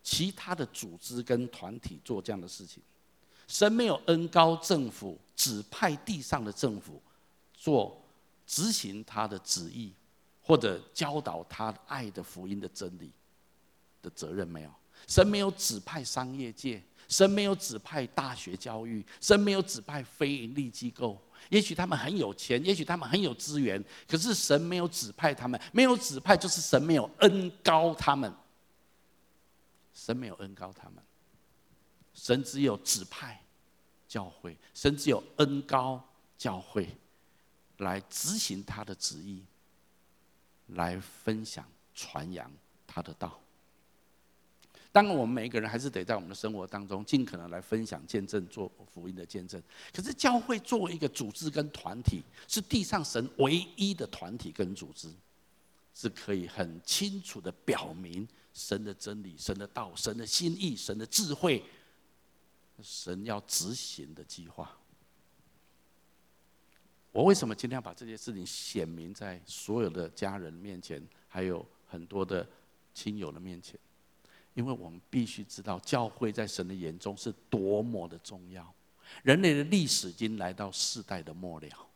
[0.03, 2.83] 其他的组织跟团体做这样的事情，
[3.49, 7.03] 神没有恩高政府指派地上的政府
[7.55, 7.99] 做
[8.47, 9.91] 执行他的旨意
[10.43, 13.11] 或者教导他爱的福音的真理
[14.03, 14.71] 的责任没有，
[15.09, 21.19] 神没有指派商业界，神没有指派大学教育，神没有指派非营利机构。
[21.51, 28.33] 也许他们很有钱，也许他们很有资源，可是神没有指派他们，没有指派就是神没有恩高他们。
[29.93, 31.03] 神没有恩高他们，
[32.13, 33.43] 神只有指派
[34.07, 36.07] 教会，神只有恩高
[36.37, 36.87] 教会
[37.79, 39.43] 来执行他的旨意，
[40.67, 42.49] 来分享传扬
[42.87, 43.41] 他的道。
[44.97, 49.63] 当然，我们每一个人还是得在我们的生活当中尽可能来分享、见证、做福音的见证。
[49.93, 55.13] 可是，教会作为一个组织跟团体，是地上神唯一的团体跟组织，
[55.93, 61.63] 是可以很清楚的表明神的真理、神的道、神的心意、神的智慧、
[62.81, 64.75] 神要执行的计划。
[67.13, 72.49] 我为什么今天要把这些事情显明在所有的家人面前，还有很多的
[72.95, 73.79] 亲友的面前？
[74.57, 78.75] 因为我们必须知道，教会在神的眼中是多么的重要。
[79.23, 81.87] 人类的历史已经来到世代的末了，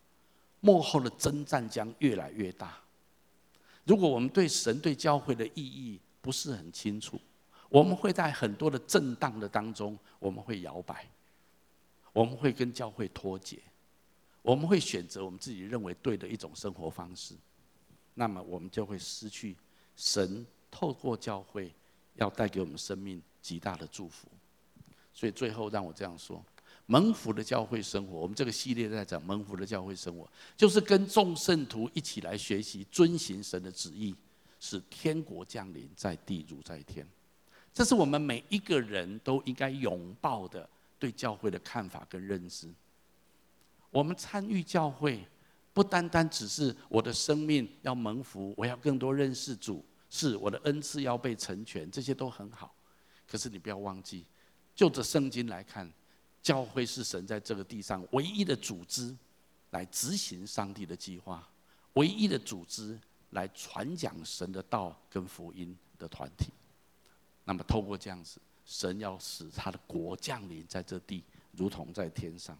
[0.60, 2.78] 幕后的征战将越来越大。
[3.84, 7.18] 如果我们对神对教会的意义不是很清楚，
[7.70, 11.08] 我们会在很多的震荡的当中，我们会摇摆，
[12.12, 13.58] 我们会跟教会脱节，
[14.42, 17.34] 我们会选择我们自己认为对的一种生活方式，
[18.12, 19.56] 那么我们就会失去
[19.96, 21.72] 神透过教会。
[22.14, 24.28] 要带给我们生命极大的祝福，
[25.12, 26.44] 所以最后让我这样说：
[26.86, 34.14] 蒙福的教会生活，我们这个系列在讲蒙福的教会生活，就是跟众圣徒一起来学习遵行神的旨意，
[34.58, 37.06] 使天国降临在地如在天。
[37.72, 40.68] 这是我们每一个人都应该拥抱的
[40.98, 42.68] 对教会的看法跟认知。
[43.90, 45.24] 我们参与教会，
[45.72, 49.84] 不单单只是我的生命要蒙福，我要更多认识主。
[50.10, 52.74] 是我的恩赐要被成全，这些都很好。
[53.26, 54.26] 可是你不要忘记，
[54.74, 55.90] 就着圣经来看，
[56.42, 59.16] 教会是神在这个地上唯一的组织，
[59.70, 61.48] 来执行上帝的计划，
[61.94, 62.98] 唯一的组织
[63.30, 66.52] 来传讲神的道跟福音的团体。
[67.44, 72.58] 那么透过这样子，神要使他的国降临在这地，如同在天上。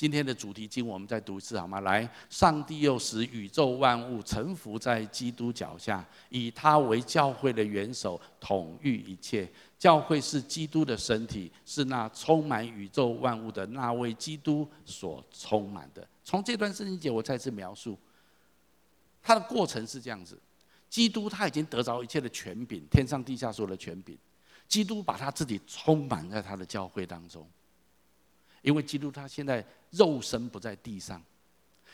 [0.00, 1.80] 今天的主题经，我们再读一次好吗？
[1.80, 9.46] 来，上帝又使宇宙万物臣服在基督脚下，以他为教会的元首，统御一切。
[9.78, 16.08] 教会是基督的身体，是那充满宇宙万物的那位基督所充满的。
[16.24, 17.98] 从这段圣经节，我再次描述，
[19.20, 20.40] 它的过程是这样子：
[20.88, 24.16] 基督他已经得着一切的权柄，天上地下所有的权柄，
[24.66, 27.46] 基督把他自己充满在他的教会当中。
[28.62, 31.22] 因为基督他现在肉身不在地上，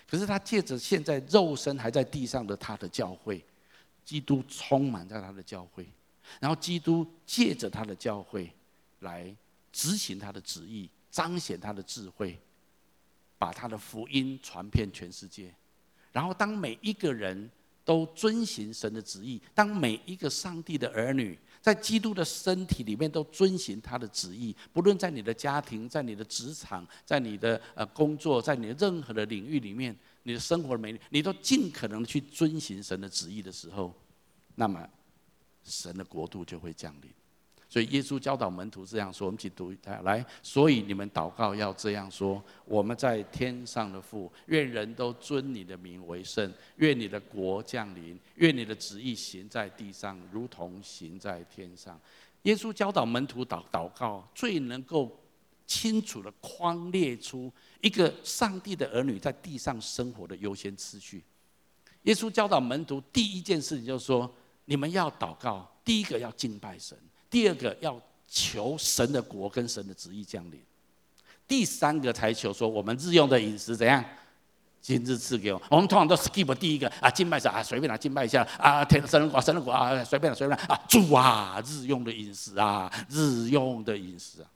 [0.08, 3.44] 可是他借着现在肉身还在地上的他的教会，
[4.04, 5.86] 基督充满在他的教会，
[6.40, 8.52] 然后基督借着他的教会
[9.00, 9.34] 来
[9.72, 12.38] 执行他的旨意，彰显他的智慧，
[13.38, 15.54] 把他的福音传遍全世界。
[16.12, 17.50] 然后当每一个人
[17.84, 19.40] 都遵行神的旨意。
[19.54, 29.92] 当每一个上帝的儿女在基督的身体里面都遵循他的旨意，不论在你的家庭、在你的职场、在你的呃工作、在你的任何的领域里面，
[30.22, 33.92] 你的生活美，你都尽可能去遵循神的旨意的时候，
[34.54, 34.88] 那么
[35.64, 37.10] 神的国度就会降临。
[37.68, 40.24] 所以耶稣教导门徒这样说，我们一起读一下来。
[40.42, 52.00] 所以你们祷告要这样说：我们在天上的父，愿人都尊你的名为圣，愿你的国降临，愿你的旨意行在地上，如同行在天上。
[52.42, 55.20] 耶稣教导门徒祷祷告，最能够
[55.66, 61.24] 清楚地框列出一个上帝的儿女在地上生活的优先次序。
[62.02, 64.32] 耶稣教导门徒第一件事情就是说：
[64.66, 66.96] 你们要祷告，第一个要敬拜神。
[67.28, 70.60] 第二个要求神的国跟神的旨意降临，
[71.46, 74.04] 第三个才求说我们日用的饮食怎样，
[74.80, 75.62] 今日赐给我。
[75.70, 84.50] 我们通常都 skip 第一个啊，敬拜神啊，随便来敬拜一下啊，天神的国，神的国啊，随便了随便了啊，主啊，日用的饮食啊，日用的饮食啊，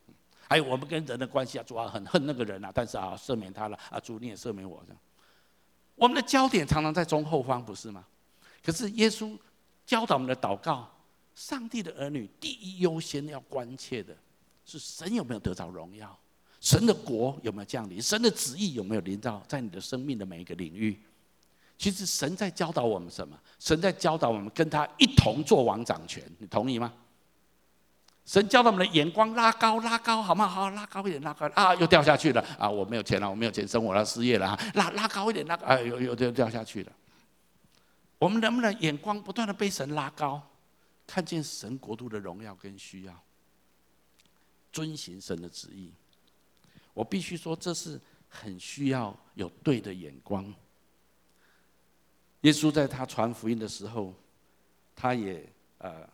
[0.48, 5.00] 还有我们跟人的关系啊，主啊，很恨那个人啊，但是啊，赦免他了啊，主你也赦免我这样。
[5.96, 8.04] 我们的焦点常常在中后方，不是吗？
[8.64, 9.36] 可是耶稣
[9.84, 10.88] 教导我们的祷告。
[11.40, 14.14] 上帝的儿女第一优先要关切的
[14.66, 16.14] 是神有没有得着荣耀，
[16.60, 21.00] 神的国有没有降临，神的旨意有没有临到在你的生命的每一个领域。
[21.78, 23.34] 其实神在教导我们什么？
[23.58, 26.92] 神在教导我们跟他一同做王掌权，你同意吗？
[28.26, 30.46] 神教导我们的眼光拉高拉高，好吗？
[30.46, 32.68] 好，拉高一点，拉高啊，又掉下去了啊！
[32.68, 34.60] 我没有钱了，我没有钱生活了，失业了啊！
[34.74, 36.92] 拉拉高一点，拉高，哎，又又又掉下去了。
[38.18, 40.40] 我们能不能眼光不断的被神拉高？
[41.10, 43.20] 看见神国度的荣耀跟需要，
[44.70, 45.92] 遵行神的旨意。
[46.94, 50.54] 我必须说，这是很需要有对的眼光。
[52.42, 54.14] 耶稣在他传福音的时候，
[54.94, 56.08] 他也呃，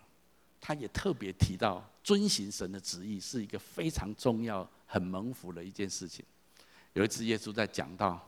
[0.59, 6.25] 他也特别提到，遵行神的旨意是一个非常重要、很蒙福的一件事情。
[6.95, 8.27] 有一次，耶稣在讲到，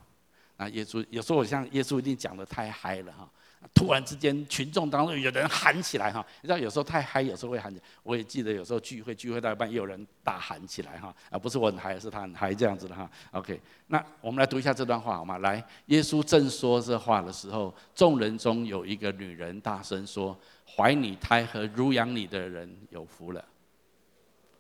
[0.59, 3.33] 那耶稣有时候我像耶稣一定讲得太嗨了哈。
[3.75, 7.85] 突然之间，群众当中有人喊起来哈，你知道有时候太嗨，有时候会喊起来。
[8.03, 13.11] 我也记得有时候聚会聚会到一半，也有人大喊起来哈，啊不是我很嗨，是他很嗨这样子的哈。
[13.33, 15.39] OK，那我们来读一下这段话好吗？
[15.39, 20.39] 来，耶稣正说这话的时候，众人中有一个女人大声说
[20.77, 23.45] ：“怀你胎和乳养你的人有福了。”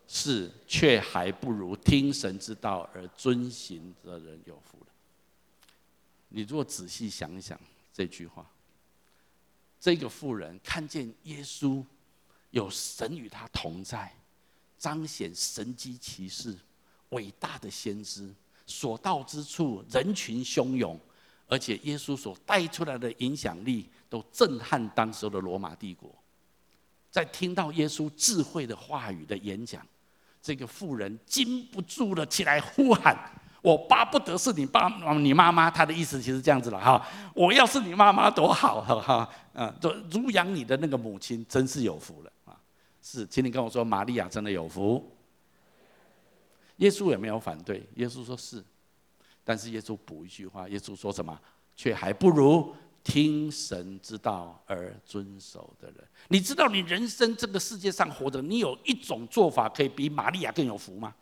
[0.07, 4.87] 是，却还不如听神之道而遵行的人有福了。
[6.29, 7.59] 你如果仔细想想
[7.93, 8.45] 这句话。
[9.81, 11.85] 这个妇人看见耶稣
[12.51, 14.13] 有神与他同在，
[14.79, 16.57] 彰显神迹奇事，
[17.11, 18.35] 伟大的先知，
[18.67, 20.99] 所到之处人群汹涌，
[21.47, 26.13] 而且耶稣所带出来的影响力都震撼当时的罗马帝国。
[27.11, 29.87] 在听到耶稣智慧的话语的演讲，
[30.43, 33.17] 这个妇人禁不住了起来呼喊。
[33.69, 34.89] 我巴不得是你爸、
[35.19, 37.07] 你妈妈，他的意思其实这样子了哈。
[37.35, 42.59] 我要是你妈妈多好哈哈，嗯，就乳养你的那个母亲真是有福了啊。
[43.03, 45.07] 是，请你跟我说，玛利亚真的有福。
[46.77, 48.65] 耶稣也没有反对，耶稣说是，
[49.45, 51.39] 但是耶稣补一句话，耶稣说什么？
[51.77, 55.97] 却还不如听神之道而遵守的人。
[56.29, 61.15] 你知道，你人生这个世界上活着，你有一种做法可以比玛利亚更有福吗？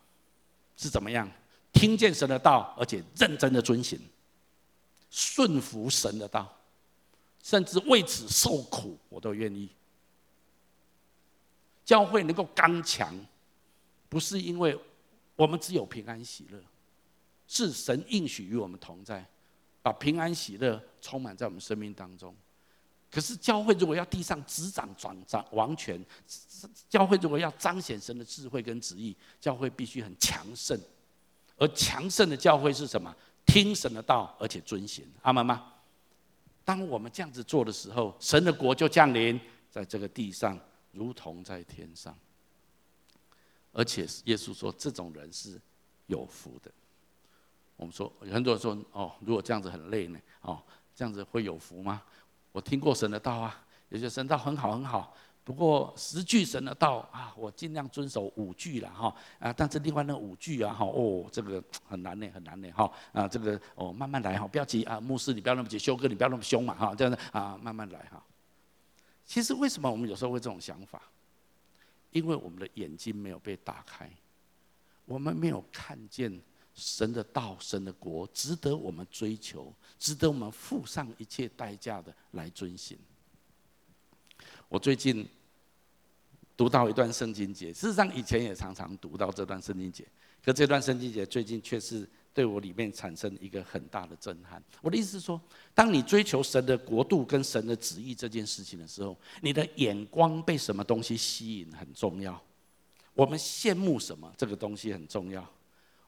[0.76, 1.28] 是怎么样？
[1.76, 4.00] 听见神的道，而且认真的遵行，
[5.10, 6.50] 顺服神的道，
[7.42, 9.68] 甚至为此受苦，我都愿意。
[11.84, 13.14] 教会能够刚强，
[14.08, 14.76] 不是因为
[15.36, 16.58] 我们只有平安喜乐，
[17.46, 19.24] 是神应许与我们同在，
[19.82, 22.34] 把平安喜乐充满在我们生命当中。
[23.10, 26.02] 可是教会如果要地上执掌掌掌王权，
[26.88, 30.80] 教会如果要彰显神的智慧跟旨意，教会必须很强盛。
[31.56, 33.14] 而强盛的教会是什么？
[33.46, 35.04] 听神的道，而且遵行。
[35.22, 35.72] 阿们吗？
[36.64, 39.40] 当我们这样子做的时候，神的国就降临
[39.70, 40.58] 在这个地上，
[40.92, 42.16] 如同在天上。
[43.72, 45.60] 而且耶稣说，这种人是
[46.06, 46.70] 有福的。
[47.76, 50.18] 我们说，很多人说，哦，如果这样子很累呢？
[50.40, 50.60] 哦，
[50.94, 52.02] 这样子会有福吗？
[52.52, 55.14] 我听过神的道啊，有些神道很好很好。
[55.46, 68.20] 不过十句神的道啊，我尽量遵守五句了哈啊，但是另外那五句啊哈哦，这个很难呢，很难呢哈啊，这个哦慢慢来哈，不要急啊，牧师你不要那么急，修哥你不要那么凶嘛哈，这样子啊慢慢来哈。
[69.24, 71.00] 其实为什么我们有时候会这种想法？
[72.10, 74.10] 因为我们的眼睛没有被打开，
[75.04, 76.40] 我们没有看见
[76.74, 82.98] 神的道、神的国，值得我们追求，值得我们付上一切代价的来遵循。
[84.68, 85.28] 我最近
[86.56, 90.06] 读到一段圣经节，事实上以前也常常读到这段圣经节，
[90.44, 94.62] 可这段圣经节最近却是对我里面产生一个很大的震撼。
[94.80, 95.40] 我的意思是说，
[95.74, 102.40] 当你追求神的国度跟神的旨意这件事情的时候，你的眼光被什么东西吸引很重要。
[103.12, 105.46] 我们羡慕什么，这个东西很重要。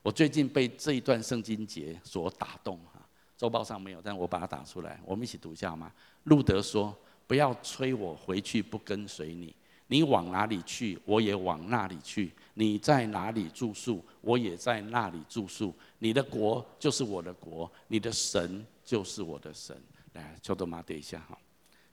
[0.02, 5.92] 我最近被这一段圣经节所打动哈，周报上没有，但我把它打出来，我们一起读一下好吗？
[6.24, 6.96] 路德说
[7.26, 9.54] ：“不要催我回去，不跟随你。
[9.88, 15.74] 你往哪里去，我也往那里去；你在哪里住宿，我也在那里住宿。
[15.98, 19.76] 你的国就是我的国，你的神就是我的神。”
[20.12, 21.38] 来，秋冬妈，等一下哈。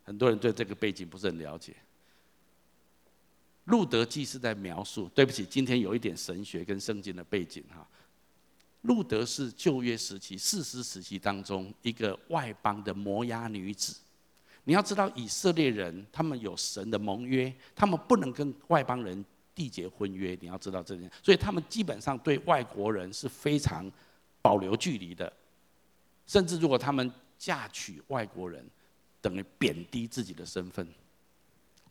[0.03, 1.75] 很多人对这个背景不是很了解。
[3.63, 7.87] 路德记是在描述，对不起，今天有一点神学跟圣经的背景哈。
[8.81, 13.95] 路德是旧约时期四师时期当中一个外邦的摩押女子。
[14.66, 19.24] 你要知道，以色列人他们有神的盟约，他们不能跟外邦人
[19.55, 20.38] 缔结婚约。
[20.41, 23.89] 你要知道这点，所以他们基本上对外国人是非常
[24.41, 25.32] 保留距离的。
[26.28, 28.66] 甚至如果他们嫁娶外国人，
[29.22, 30.88] 等于贬低自己的身份。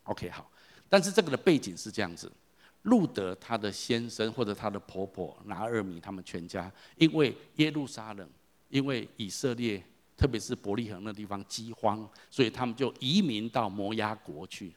[0.03, 0.51] OK，好，
[0.89, 2.31] 但是这个的背景是这样子。
[2.83, 8.29] 路德他的先生或者他的婆婆拿二米他们全家，因为耶路撒冷，
[8.69, 9.83] 因为以色列，
[10.17, 14.73] 特别是伯利恒那地方饥荒，所以他们就移民到摩押国去。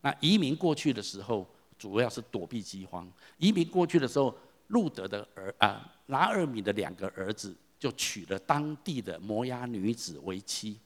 [0.00, 3.10] 那移民过去的时候，主要是躲避饥荒。
[3.38, 4.36] 移民过去的时候，
[4.68, 10.78] 路德的儿啊拿俄米的两个儿子就娶了当地的摩押女子为妻，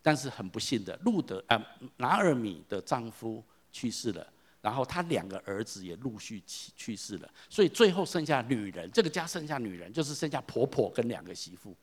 [0.00, 1.62] 但是很不幸的，路德啊
[1.98, 4.26] 拿俄米的丈夫去世了。
[4.62, 11.74] 然后他两个儿子也陆续去去世了，所以最后剩下女人，这个家剩下女人，就是剩下婆婆跟两个媳妇。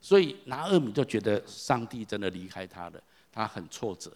[0.00, 4.10] 所以拿俄米就觉得上帝真的离开他了，他很挫折。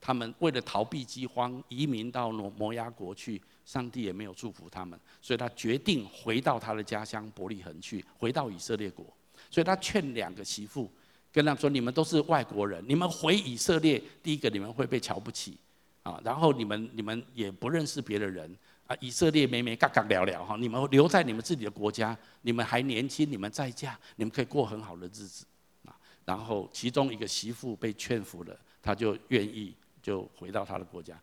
[0.00, 9.04] 他们为了逃避饥荒，移民到摩摩押国去，上帝也没有祝福他们，所以他决定回到他的家乡伯利恒去，回到以色列国。
[9.50, 10.90] 所以他劝两个媳妇，
[11.32, 15.56] 跟他说：“你们都是外国人，你们回以色列，第一个你们会被瞧不起。”
[16.02, 18.56] 啊，然后你们你们也不认识别的人
[18.90, 25.46] 啊，以色列没没嘎嘎聊聊哈，你们留在你们自己的国家，你们还年轻，你们再嫁，你们可以过很好的日子
[25.84, 25.94] 啊。
[26.24, 29.72] 然后其中一个媳妇被劝服了，他就愿意
[30.02, 31.16] 就回到他的国家。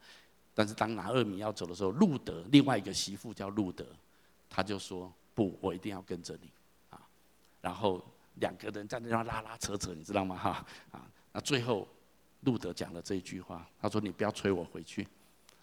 [0.56, 3.86] 但是当拿二米要走的时候，路德另外一个媳妇叫路德，
[4.50, 6.50] 他就说不，我一定要跟着你
[6.90, 7.02] 啊。
[7.60, 8.02] 然后
[8.36, 10.38] 两个人在那拉拉扯扯，你知道吗？
[10.38, 11.86] 哈啊，那最后。
[12.42, 15.06] 路德讲了这一句话，他说：“你不要催我回去，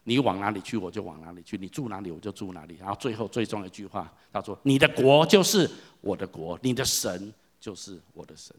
[0.05, 5.69] 你往哪里去我就往哪里去，你住哪里我就住哪里。”然后最后最重要一句话，他说：“你的国就是
[6.01, 8.55] 我的国，你的神就是我的神。”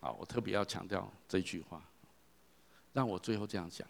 [0.00, 1.82] 好，我特别要强调这句话，
[2.92, 3.86] 让我最后这样讲：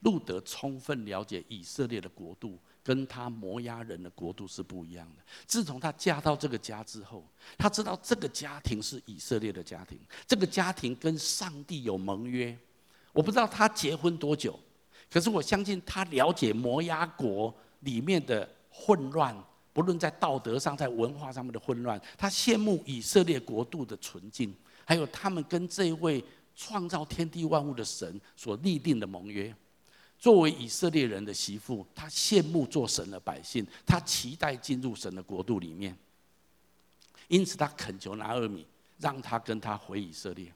[0.00, 2.58] 路德充分了解以色列的国度。
[2.80, 5.22] 跟他摩押人的国度是不一样的。
[5.46, 7.22] 自从他嫁到这个家之后，
[7.58, 12.56] 他知道这个家庭是以色列的家庭，这个家庭跟上帝有盟约。
[13.18, 14.56] 我不知道他结婚多久，
[15.10, 19.36] 可是我相信他了解摩押国里面的混乱，
[19.72, 24.54] 不论在道德上、在文化上面的混乱，他羡慕以色列国度的纯净，
[24.84, 29.52] 还有他们跟这位创造天地万物的神所立定的盟约。
[30.16, 35.98] 作为以色列人的媳妇，她羡慕做神的百姓，她期待进入神的国度里面。
[37.26, 38.64] 因此，她恳求拿俄米，
[38.98, 40.52] 让她跟他回以色列。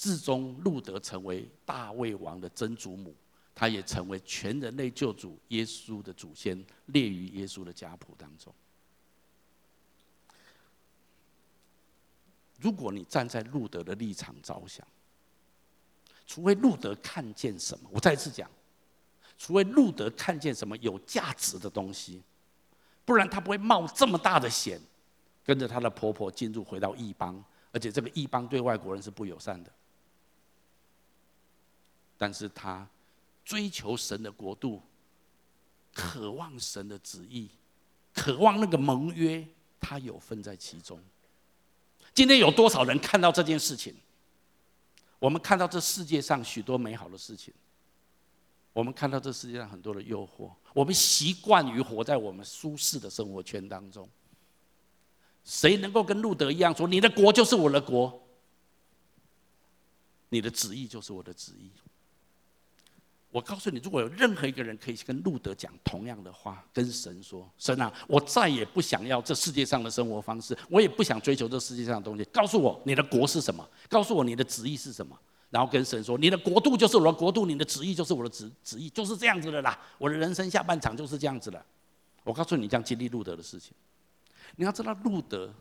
[0.00, 3.14] 至终，路德成为大卫王的曾祖母，
[3.54, 8.50] 她也成为全人类救主耶稣的祖先，列于耶稣的家谱当中。
[12.58, 14.86] 如果你站在路德的立场着想，
[16.26, 18.50] 除非路德看见什么，我再次讲。
[19.36, 22.22] 除非路德看见什么有价值的东西，
[23.04, 24.80] 不然他不会冒这么大的险，
[25.44, 29.70] 跟着他的婆婆进入回到异邦，而且这个异邦对外国人是不友善的。
[32.20, 32.86] 但是他
[33.46, 34.82] 追求神的国度，
[35.94, 37.48] 渴望神的旨意，
[38.12, 39.42] 渴望那个盟约，
[39.80, 41.00] 他有份在其中。
[42.12, 43.94] 今天有多少人看到这件事情？
[45.18, 47.54] 我们看到这世界上许多美好的事情。
[48.74, 54.06] 我们看到这世界上很多的诱惑，我们习惯于活在我们舒适的生活圈当中。
[55.42, 58.22] 谁能够跟路德一样说：“你的国就是我的国，
[60.28, 61.70] 你的旨意就是我的旨意。”
[63.32, 72.24] 我告诉你，如果有任何一个人可以跟路德讲同样的话，跟神说：“神啊，我再也不想要这世界上的生活方式，我也不想追求这世界上的东西。
[72.32, 73.64] 告诉我你的国是什么？
[73.88, 75.16] 告诉我你的旨意是什么？
[75.48, 79.78] 然后跟神说：你的国度就是我的国度，你的旨意就是我的旨旨意，就是这样子的啦。
[79.96, 81.64] 我的人生下半场就是这样子的。
[82.24, 83.72] 我告诉你，这样经历路德的事情。
[84.56, 85.54] 你要知道，路德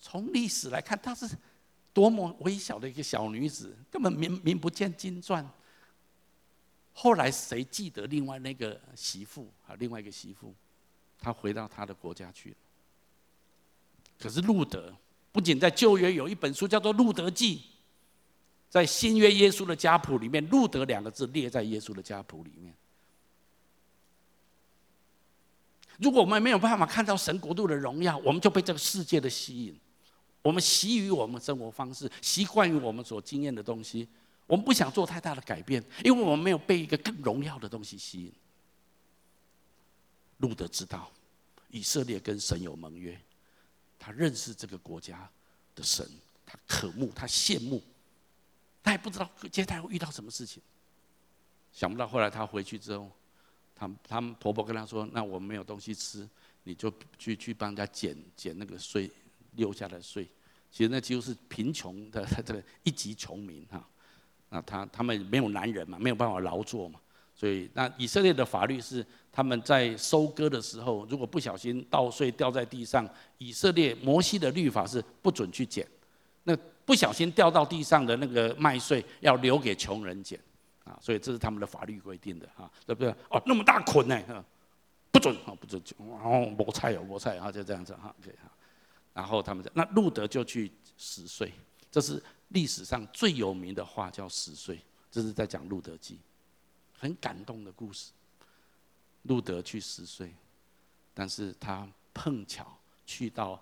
[0.00, 1.28] 从历史来看，他是。”
[1.96, 5.50] 多么微小的一个小女子，根本名名不见经传。
[6.92, 9.74] 后来谁记得另外那个媳妇啊？
[9.78, 10.54] 另外一个媳妇，
[11.18, 12.56] 她回到她的国家去了。
[14.18, 14.94] 可是路德
[15.32, 17.56] 不仅在旧约有一本书叫做《路德记》，
[18.68, 22.74] 在新约耶稣的家谱里面，“路德”两个字列在耶稣的家谱里面。
[25.98, 29.74] 如果我们没有办法看到神国度的荣耀，我们就被这个世界的吸引。
[30.46, 34.06] 我们习于我们生活方式，习惯于我们所经验的东西，
[34.46, 38.32] 我们不想做太大的改变，因为我们没有被一个更荣耀的东西吸引。
[40.36, 41.10] 路德知道，
[41.68, 43.20] 以色列跟神有盟约，
[43.98, 45.28] 他认识这个国家
[45.74, 46.08] 的神，
[46.46, 47.82] 他渴慕，他羡慕，
[48.84, 50.62] 他也不知道接下来会遇到什么事情。
[51.72, 53.10] 想不到后来他回去之后，
[53.74, 56.28] 他他们婆婆跟他说：“那我们没有东西吃，
[56.62, 59.10] 你就去去帮人家捡捡那个碎，
[59.56, 60.24] 留下来穗。”
[60.76, 63.82] 其实那几乎是贫穷的 这个一级穷民哈，
[64.50, 67.00] 那他他们没有男人嘛，没有办法劳作嘛，
[67.34, 69.02] 所以那以色列的法律是
[69.32, 73.08] 他们在收割的时候，如果不小心稻穗掉在地上，
[73.38, 75.88] 以色列摩西的律法是不准去捡，
[76.44, 76.54] 那
[76.84, 80.38] 不小心掉到地上的那个麦穗要留给穷人捡。
[80.84, 83.10] 啊，所以这是他们的法律规定的哈，对不对？
[83.30, 84.44] 哦，那么大捆呢，
[85.10, 88.52] 不准啊，不准捡，哦，菠菜哦，菠菜啊，就这样子哈，可以哈。
[89.16, 91.50] 然后他们讲，那路德就去拾穗，
[91.90, 94.78] 这是历史上最有名的话，叫拾穗。
[95.10, 96.14] 这是在讲《路德记》，
[97.00, 98.12] 很感动的故事。
[99.22, 100.30] 路德去拾穗，
[101.14, 103.58] 但是他碰巧去到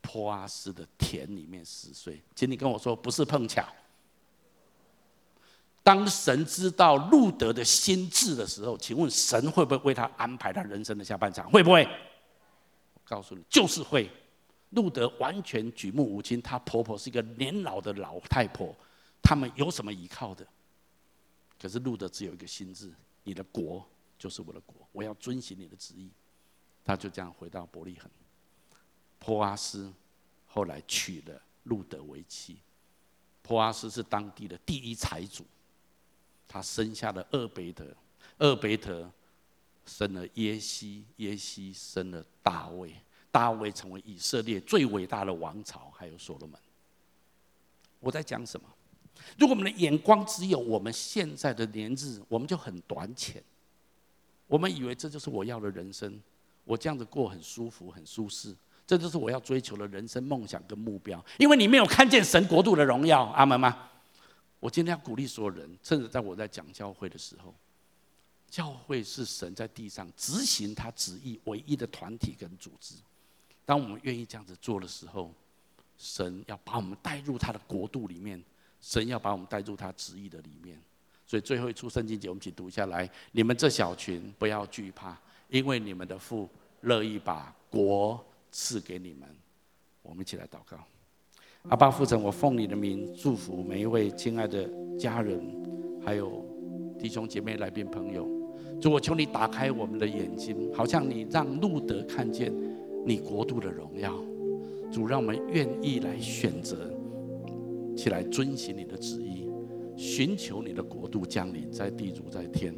[0.00, 2.22] 坡阿斯的田里面拾穗。
[2.36, 3.66] 请你跟我说，不是碰巧。
[5.82, 11.50] 当神知道路德的心志的时候，请问神会不会为他安排他人生的下半场？
[11.50, 11.82] 会不会？
[12.94, 14.08] 我告诉你，就是会。
[14.70, 18.74] 路德完全举目无亲，她婆婆是一个年老的老太婆，
[19.22, 20.46] 他们有什么依靠的？
[21.58, 22.92] 可是路德只有一个心志：
[23.22, 23.86] 你的国
[24.18, 26.10] 就是我的国，我要遵循你的旨意。
[26.84, 28.10] 他就这样回到伯利恒。
[29.18, 29.92] 波阿斯
[30.46, 32.58] 后来娶了路德为妻。
[33.42, 35.44] 波阿斯是当地的第一财主，
[36.46, 37.96] 他生下了厄贝德，
[38.38, 39.10] 厄贝德
[39.86, 42.94] 生了耶西，耶西生了大卫。
[43.36, 46.58] 大卫成为以色列最伟大的王朝，还有所罗门。
[48.00, 48.66] 我在讲什么？
[49.38, 53.44] 如果我们的眼光只有我们现在的年日，我们就很短浅。
[54.46, 56.18] 我们以为这就是我要的人生，
[56.64, 58.56] 我这样子过很舒服、很舒适，
[58.86, 61.22] 这就是我要追求的人生梦想跟目标。
[61.38, 63.90] 因为你没有看见神国度的荣耀，阿门吗？
[64.60, 67.54] 我今天要鼓励所有人，甚至在我在讲教会的时候，
[68.48, 72.94] 教会是神在地上执行他旨意唯一的团体跟组织。
[73.66, 75.30] 当我们愿意这样子做的时候，
[75.98, 78.42] 神要把我们带入他的国度里面，
[78.80, 80.80] 神要把我们带入他旨意的里面。
[81.26, 86.48] 所以最后一处圣经节，我们请读下来：你们这小群不要惧怕，因为你们的父
[86.82, 89.28] 乐意把国赐给你们。
[90.02, 90.78] 我们一起来祷告。
[91.68, 95.44] 阿爸父神，我奉你的名祝福每一位亲爱的家人，
[96.04, 96.44] 还有
[96.96, 98.24] 弟兄姐妹、来宾朋友。
[98.80, 102.52] 主，我求你打开我们的眼睛，好像你让路德看见。
[103.06, 104.12] 你国度的荣耀，
[104.90, 106.90] 主，让我们愿意来选择
[107.96, 109.48] 起来遵行你的旨意，
[109.96, 112.74] 寻求你的国度降临在地主在天。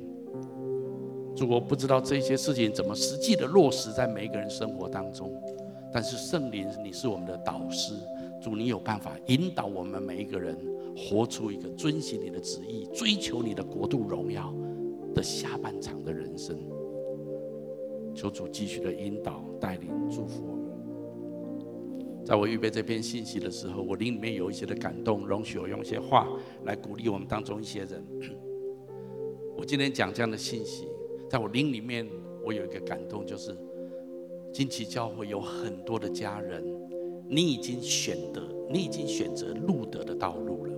[1.35, 5.33] 主，我不知道这些事情怎么实际的落实在每一个人生活当中，
[5.91, 7.95] 但是圣灵，你是我们的导师，
[8.39, 10.55] 主，你有办法引导我们每一个人
[10.95, 14.55] 活出一个遵行你的旨意、追求你的国度荣耀
[15.15, 16.55] 的下半场的人生。
[18.19, 22.25] 求主继续的引导、带领、祝福我们。
[22.25, 26.27] 在我预备这篇信息的时候，我灵里面有一些的感动，容许我用一些话
[26.65, 28.05] 来鼓励我们当中一些人。
[29.57, 30.89] 我今天讲这样的信息，
[31.31, 32.09] 在我灵里面，
[32.45, 33.57] 我有一个感动，就是
[34.53, 36.65] 金奇教会有很多的家人，
[37.29, 40.73] 你已经选择，你已经选择路德的道路了。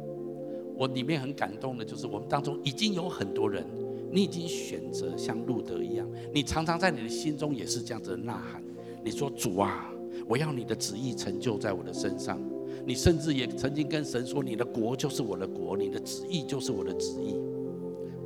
[0.77, 3.65] 我里面很感动的，就是我们当中已经有很多人。
[4.13, 8.63] 你已经选择像路德一样，你常常在你的心中也是这样子的呐喊。
[9.05, 9.91] 你说：“主啊，
[10.29, 12.41] 我要你的旨意成就在我的身上。
[12.85, 17.37] 你甚至也曾经跟神说：“你的国就是我的国，你的旨意就是我的旨意。”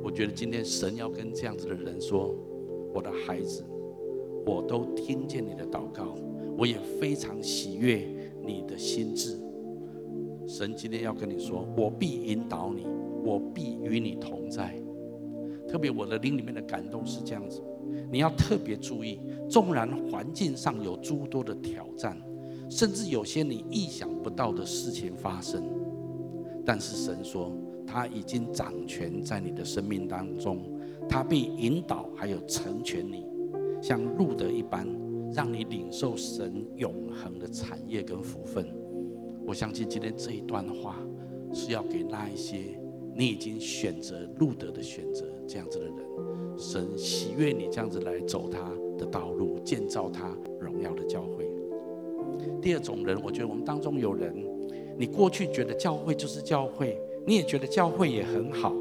[0.03, 2.35] 我觉得今天神要跟这样子的人说
[2.93, 3.63] ：“我的孩子，
[4.45, 6.15] 我都听见你的祷告，
[6.57, 8.07] 我也非常喜悦
[8.45, 9.39] 你的心志。
[10.47, 12.85] 神今天要跟你说：“我必引导你，
[13.23, 14.79] 我必与你同在。”
[15.75, 17.61] 特别我的灵里面的感动是这样子，
[18.09, 19.19] 你要特别注意，
[19.49, 22.17] 纵然环境上有诸多的挑战。
[22.69, 25.61] 甚至有些你意想不到的事情发生，
[26.65, 27.51] 但是神说
[27.85, 30.63] 他已经掌权在你的生命当中，
[31.09, 33.25] 他必引导还有成全你，
[33.81, 34.87] 像路德一般，
[35.33, 38.65] 让你领受神永恒的产业跟福分。
[39.45, 40.95] 我相信今天这一段话
[41.53, 42.79] 是要给那一些
[43.13, 45.95] 你已经选择路德的选择这样子的人，
[46.57, 51.49] 神喜悦你这样子来走他的道路，建造他荣耀的教会。
[52.61, 54.33] 第二种人，我觉得我们当中有人，
[54.97, 58.73] 你过去觉得教会就是教会，你也觉得教会也很好，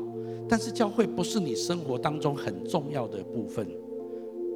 [0.48, 3.66] 但是教会不是你生活当中很重要的部分，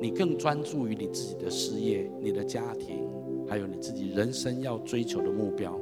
[0.00, 3.06] 你更专注于你自己的事业、你的家庭，
[3.46, 5.78] 还有你自己人生要追求的目标。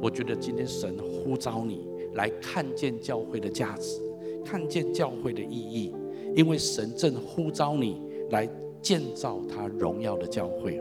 [0.00, 4.00] 我觉得今天神呼召你来看见教会的价值，
[4.46, 5.92] 看见教会的意义，
[6.36, 8.48] 因为神正呼召你来
[8.80, 10.80] 建造他荣耀的教会。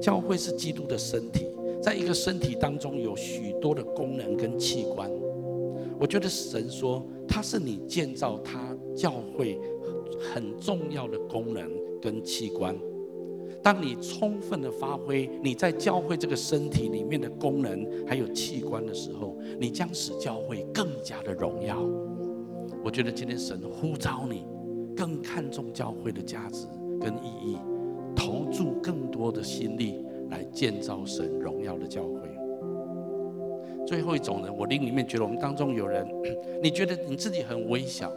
[0.00, 1.46] 教会是基督的身体，
[1.82, 5.10] 在一个身体当中有许多的功能跟器官。
[5.98, 9.58] 我觉得神说，他是你建造他教会
[10.32, 11.68] 很重要的功能
[12.00, 12.76] 跟器官。
[13.62, 21.84] 当你充分的发挥你在教会这个身体里面的功能还有器官的时候，你将使教会更加的荣耀。
[22.82, 24.46] 我觉得今天神呼召你，
[24.96, 26.66] 更看重教会的价值
[27.00, 27.58] 跟意义。
[28.16, 32.20] 投注更多的心力来建造神荣耀的教会。
[33.86, 36.06] 最后一种人，我灵里面觉得我们当中有人，
[36.62, 38.12] 你觉得你自己很微小，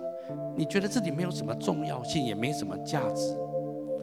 [0.55, 3.36] 你觉得自己没有什么重要性，也没什么价值。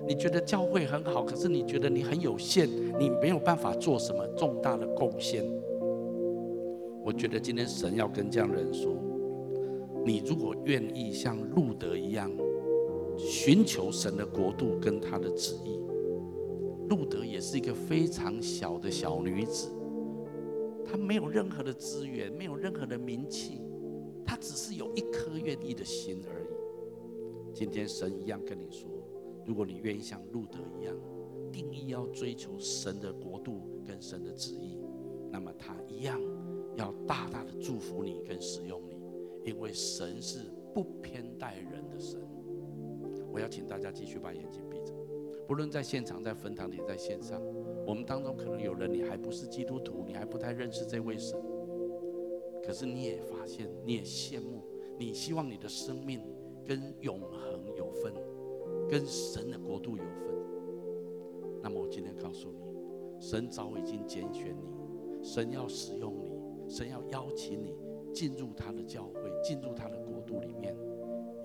[0.06, 5.44] 你觉得教会很好，可是你觉得你很有限，你没有办法做什么重大的贡献。
[7.04, 8.92] 我觉得今天神要跟这样的人说，
[10.04, 12.30] 你如果愿意像路德一样，
[13.18, 15.78] 寻求神的国度跟他的旨意。
[16.88, 19.70] 路德也是一个非常小的小女子，
[20.84, 23.60] 她没有任何的资源，没有任何的名气，
[24.26, 26.48] 她只是有一颗愿意的心而已。
[27.54, 28.88] 今天神一样跟你说，
[29.46, 30.96] 如果你愿意像路德一样，
[31.52, 34.78] 定义要追求神的国度跟神的旨意，
[35.30, 36.20] 那么他一样
[36.76, 38.89] 要大大的祝福你跟使用你，
[39.44, 42.20] 因为神是不偏待人的神。
[43.32, 44.92] 我要请大家继续把眼睛闭着。
[45.46, 47.40] 不论在现场、在分堂里、在线上，
[47.86, 51.40] 我们当中可能有人你还不是基督徒，你还不太认识这位神。
[52.62, 54.62] 可是你也发现，你也羡慕，
[54.98, 56.20] 你希望你的生命
[56.64, 58.12] 跟永恒有分，
[58.88, 60.34] 跟神的国度有分。
[61.62, 62.60] 那么我今天告诉你，
[63.20, 67.74] 神早已经拣选你，神要使用你，神要邀请你
[68.12, 70.76] 进入他的教会，进入他的国度里面，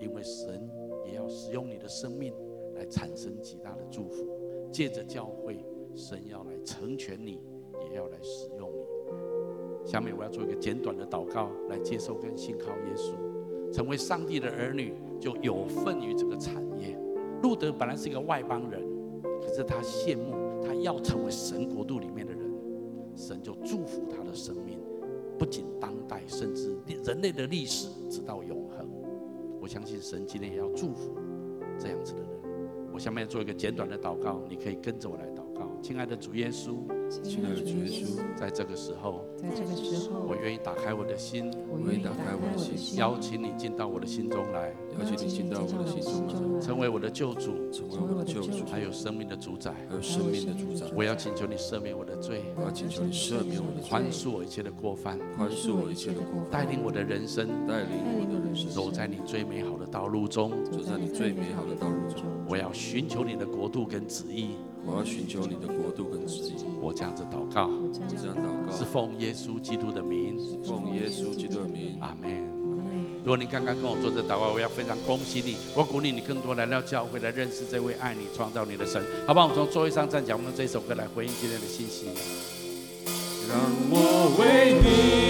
[0.00, 0.68] 因为神
[1.06, 2.32] 也要使用你的生命。
[2.74, 4.28] 来产生极大的祝福，
[4.70, 5.64] 借着教会，
[5.94, 7.40] 神要来成全你，
[7.88, 9.88] 也要来使用你。
[9.90, 13.14] 下面我要做一个简短的祷告，来接受跟信靠耶稣，
[13.72, 16.98] 成为上帝的儿女，就有份于这个产业。
[17.42, 18.82] 路德本来是一个外邦人，
[19.40, 22.52] 可是他羡慕，他要成为神国度里面的人，
[23.14, 24.65] 神就祝福他的生命，
[25.38, 28.88] 不仅当代，甚至人类的历史直到永恒。
[29.60, 31.14] 我相信神今天也要祝福
[31.78, 32.30] 这样子的人。
[32.92, 35.70] 我下面做一个简短的祷告，你可以跟着我来祷告。
[35.82, 36.78] 亲爱的主耶稣，
[37.22, 50.86] 亲爱的主耶稣，在这个时候，在这个时候，我愿意打开我的心，我愿意打开我的心，邀请你进到我的心中来，邀请你进到我的心中来，成为我的救主，成为我的救主，还有生命的主宰，还有生命的主宰。
[50.94, 62.24] 我要请求你赦免我的罪，我要请求你赦免我的罪，宽恕我一切的过犯，宽恕我一切的过犯，带领我的人生，带领我的人生，走在你最美好的道路中，走在你最美好的道路中。
[62.48, 64.50] 我要寻求你的国度跟旨意，
[64.86, 66.64] 我要寻求你的国度跟旨意。
[66.80, 71.98] 我这样子祷告，我这样祷告，是奉耶稣基督的名，奉耶稣基督的名。
[72.00, 72.54] 阿门。
[73.24, 79.02] 如果你刚刚跟我做这祷告，我要非常恭喜你，我鼓励你更多来到教会来认识这位爱你、创造你的神。
[79.26, 79.46] 好不好？
[79.46, 82.06] 我们从座位上站起来，我们用这首歌来回应今天的信息。
[83.48, 83.58] 让
[83.90, 85.25] 我为你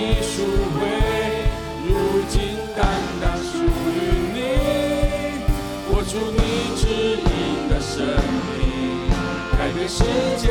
[0.00, 0.46] 你赎
[0.78, 0.86] 回，
[1.88, 2.86] 如今单
[3.20, 3.98] 单属于
[4.32, 4.38] 你，
[5.90, 6.38] 活出你
[6.76, 6.86] 旨
[7.18, 7.28] 意
[7.68, 8.06] 的生
[8.54, 9.10] 命，
[9.58, 10.04] 改变世
[10.36, 10.46] 界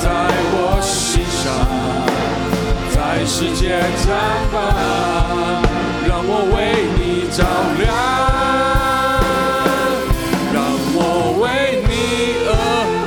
[0.00, 0.06] 在
[0.50, 1.46] 我心上，
[2.94, 2.96] 在
[3.26, 4.06] 世界绽
[4.52, 4.56] 放，
[6.06, 6.56] 让我为
[6.98, 7.38] 你照
[7.78, 7.86] 亮，
[10.54, 10.56] 让
[10.94, 10.98] 我
[11.42, 11.44] 为
[11.88, 11.90] 你
[12.46, 12.50] 而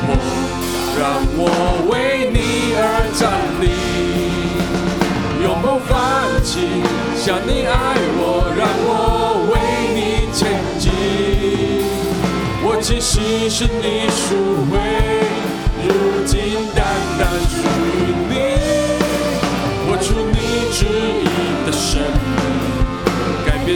[0.06, 0.08] 活，
[1.00, 1.02] 让
[1.38, 1.40] 我
[1.90, 1.94] 为
[2.32, 2.38] 你
[2.78, 2.80] 而
[3.18, 3.22] 站
[3.62, 3.64] 立，
[5.44, 5.92] 永不放
[6.44, 6.52] 弃，
[7.16, 7.74] 想你爱
[8.20, 8.22] 我，
[8.58, 8.90] 让我
[9.52, 9.54] 为
[9.96, 9.98] 你
[10.34, 10.40] 前
[10.78, 10.84] 进。
[12.64, 14.78] 我气息是你赎回，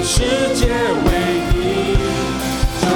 [0.06, 0.22] 世
[0.54, 1.98] 界为你
[2.80, 2.88] 转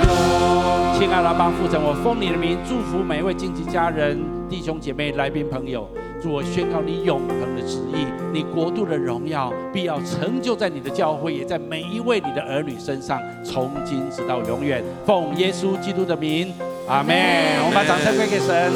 [0.00, 0.98] 动。
[0.98, 4.18] 亲爱的阿爸父神，我奉你的名祝福每一位荆棘家人、
[4.48, 5.86] 弟兄姐妹、来宾朋友。
[6.22, 14.82] 主我宣告你永恒的旨意，你国度的荣耀必要成就在你的教会，也在每一位你的儿女身上，从今直到永远。
[15.04, 16.50] 奉耶稣基督的名，
[16.88, 17.14] 阿门。
[17.60, 18.72] 我们把掌声归给神。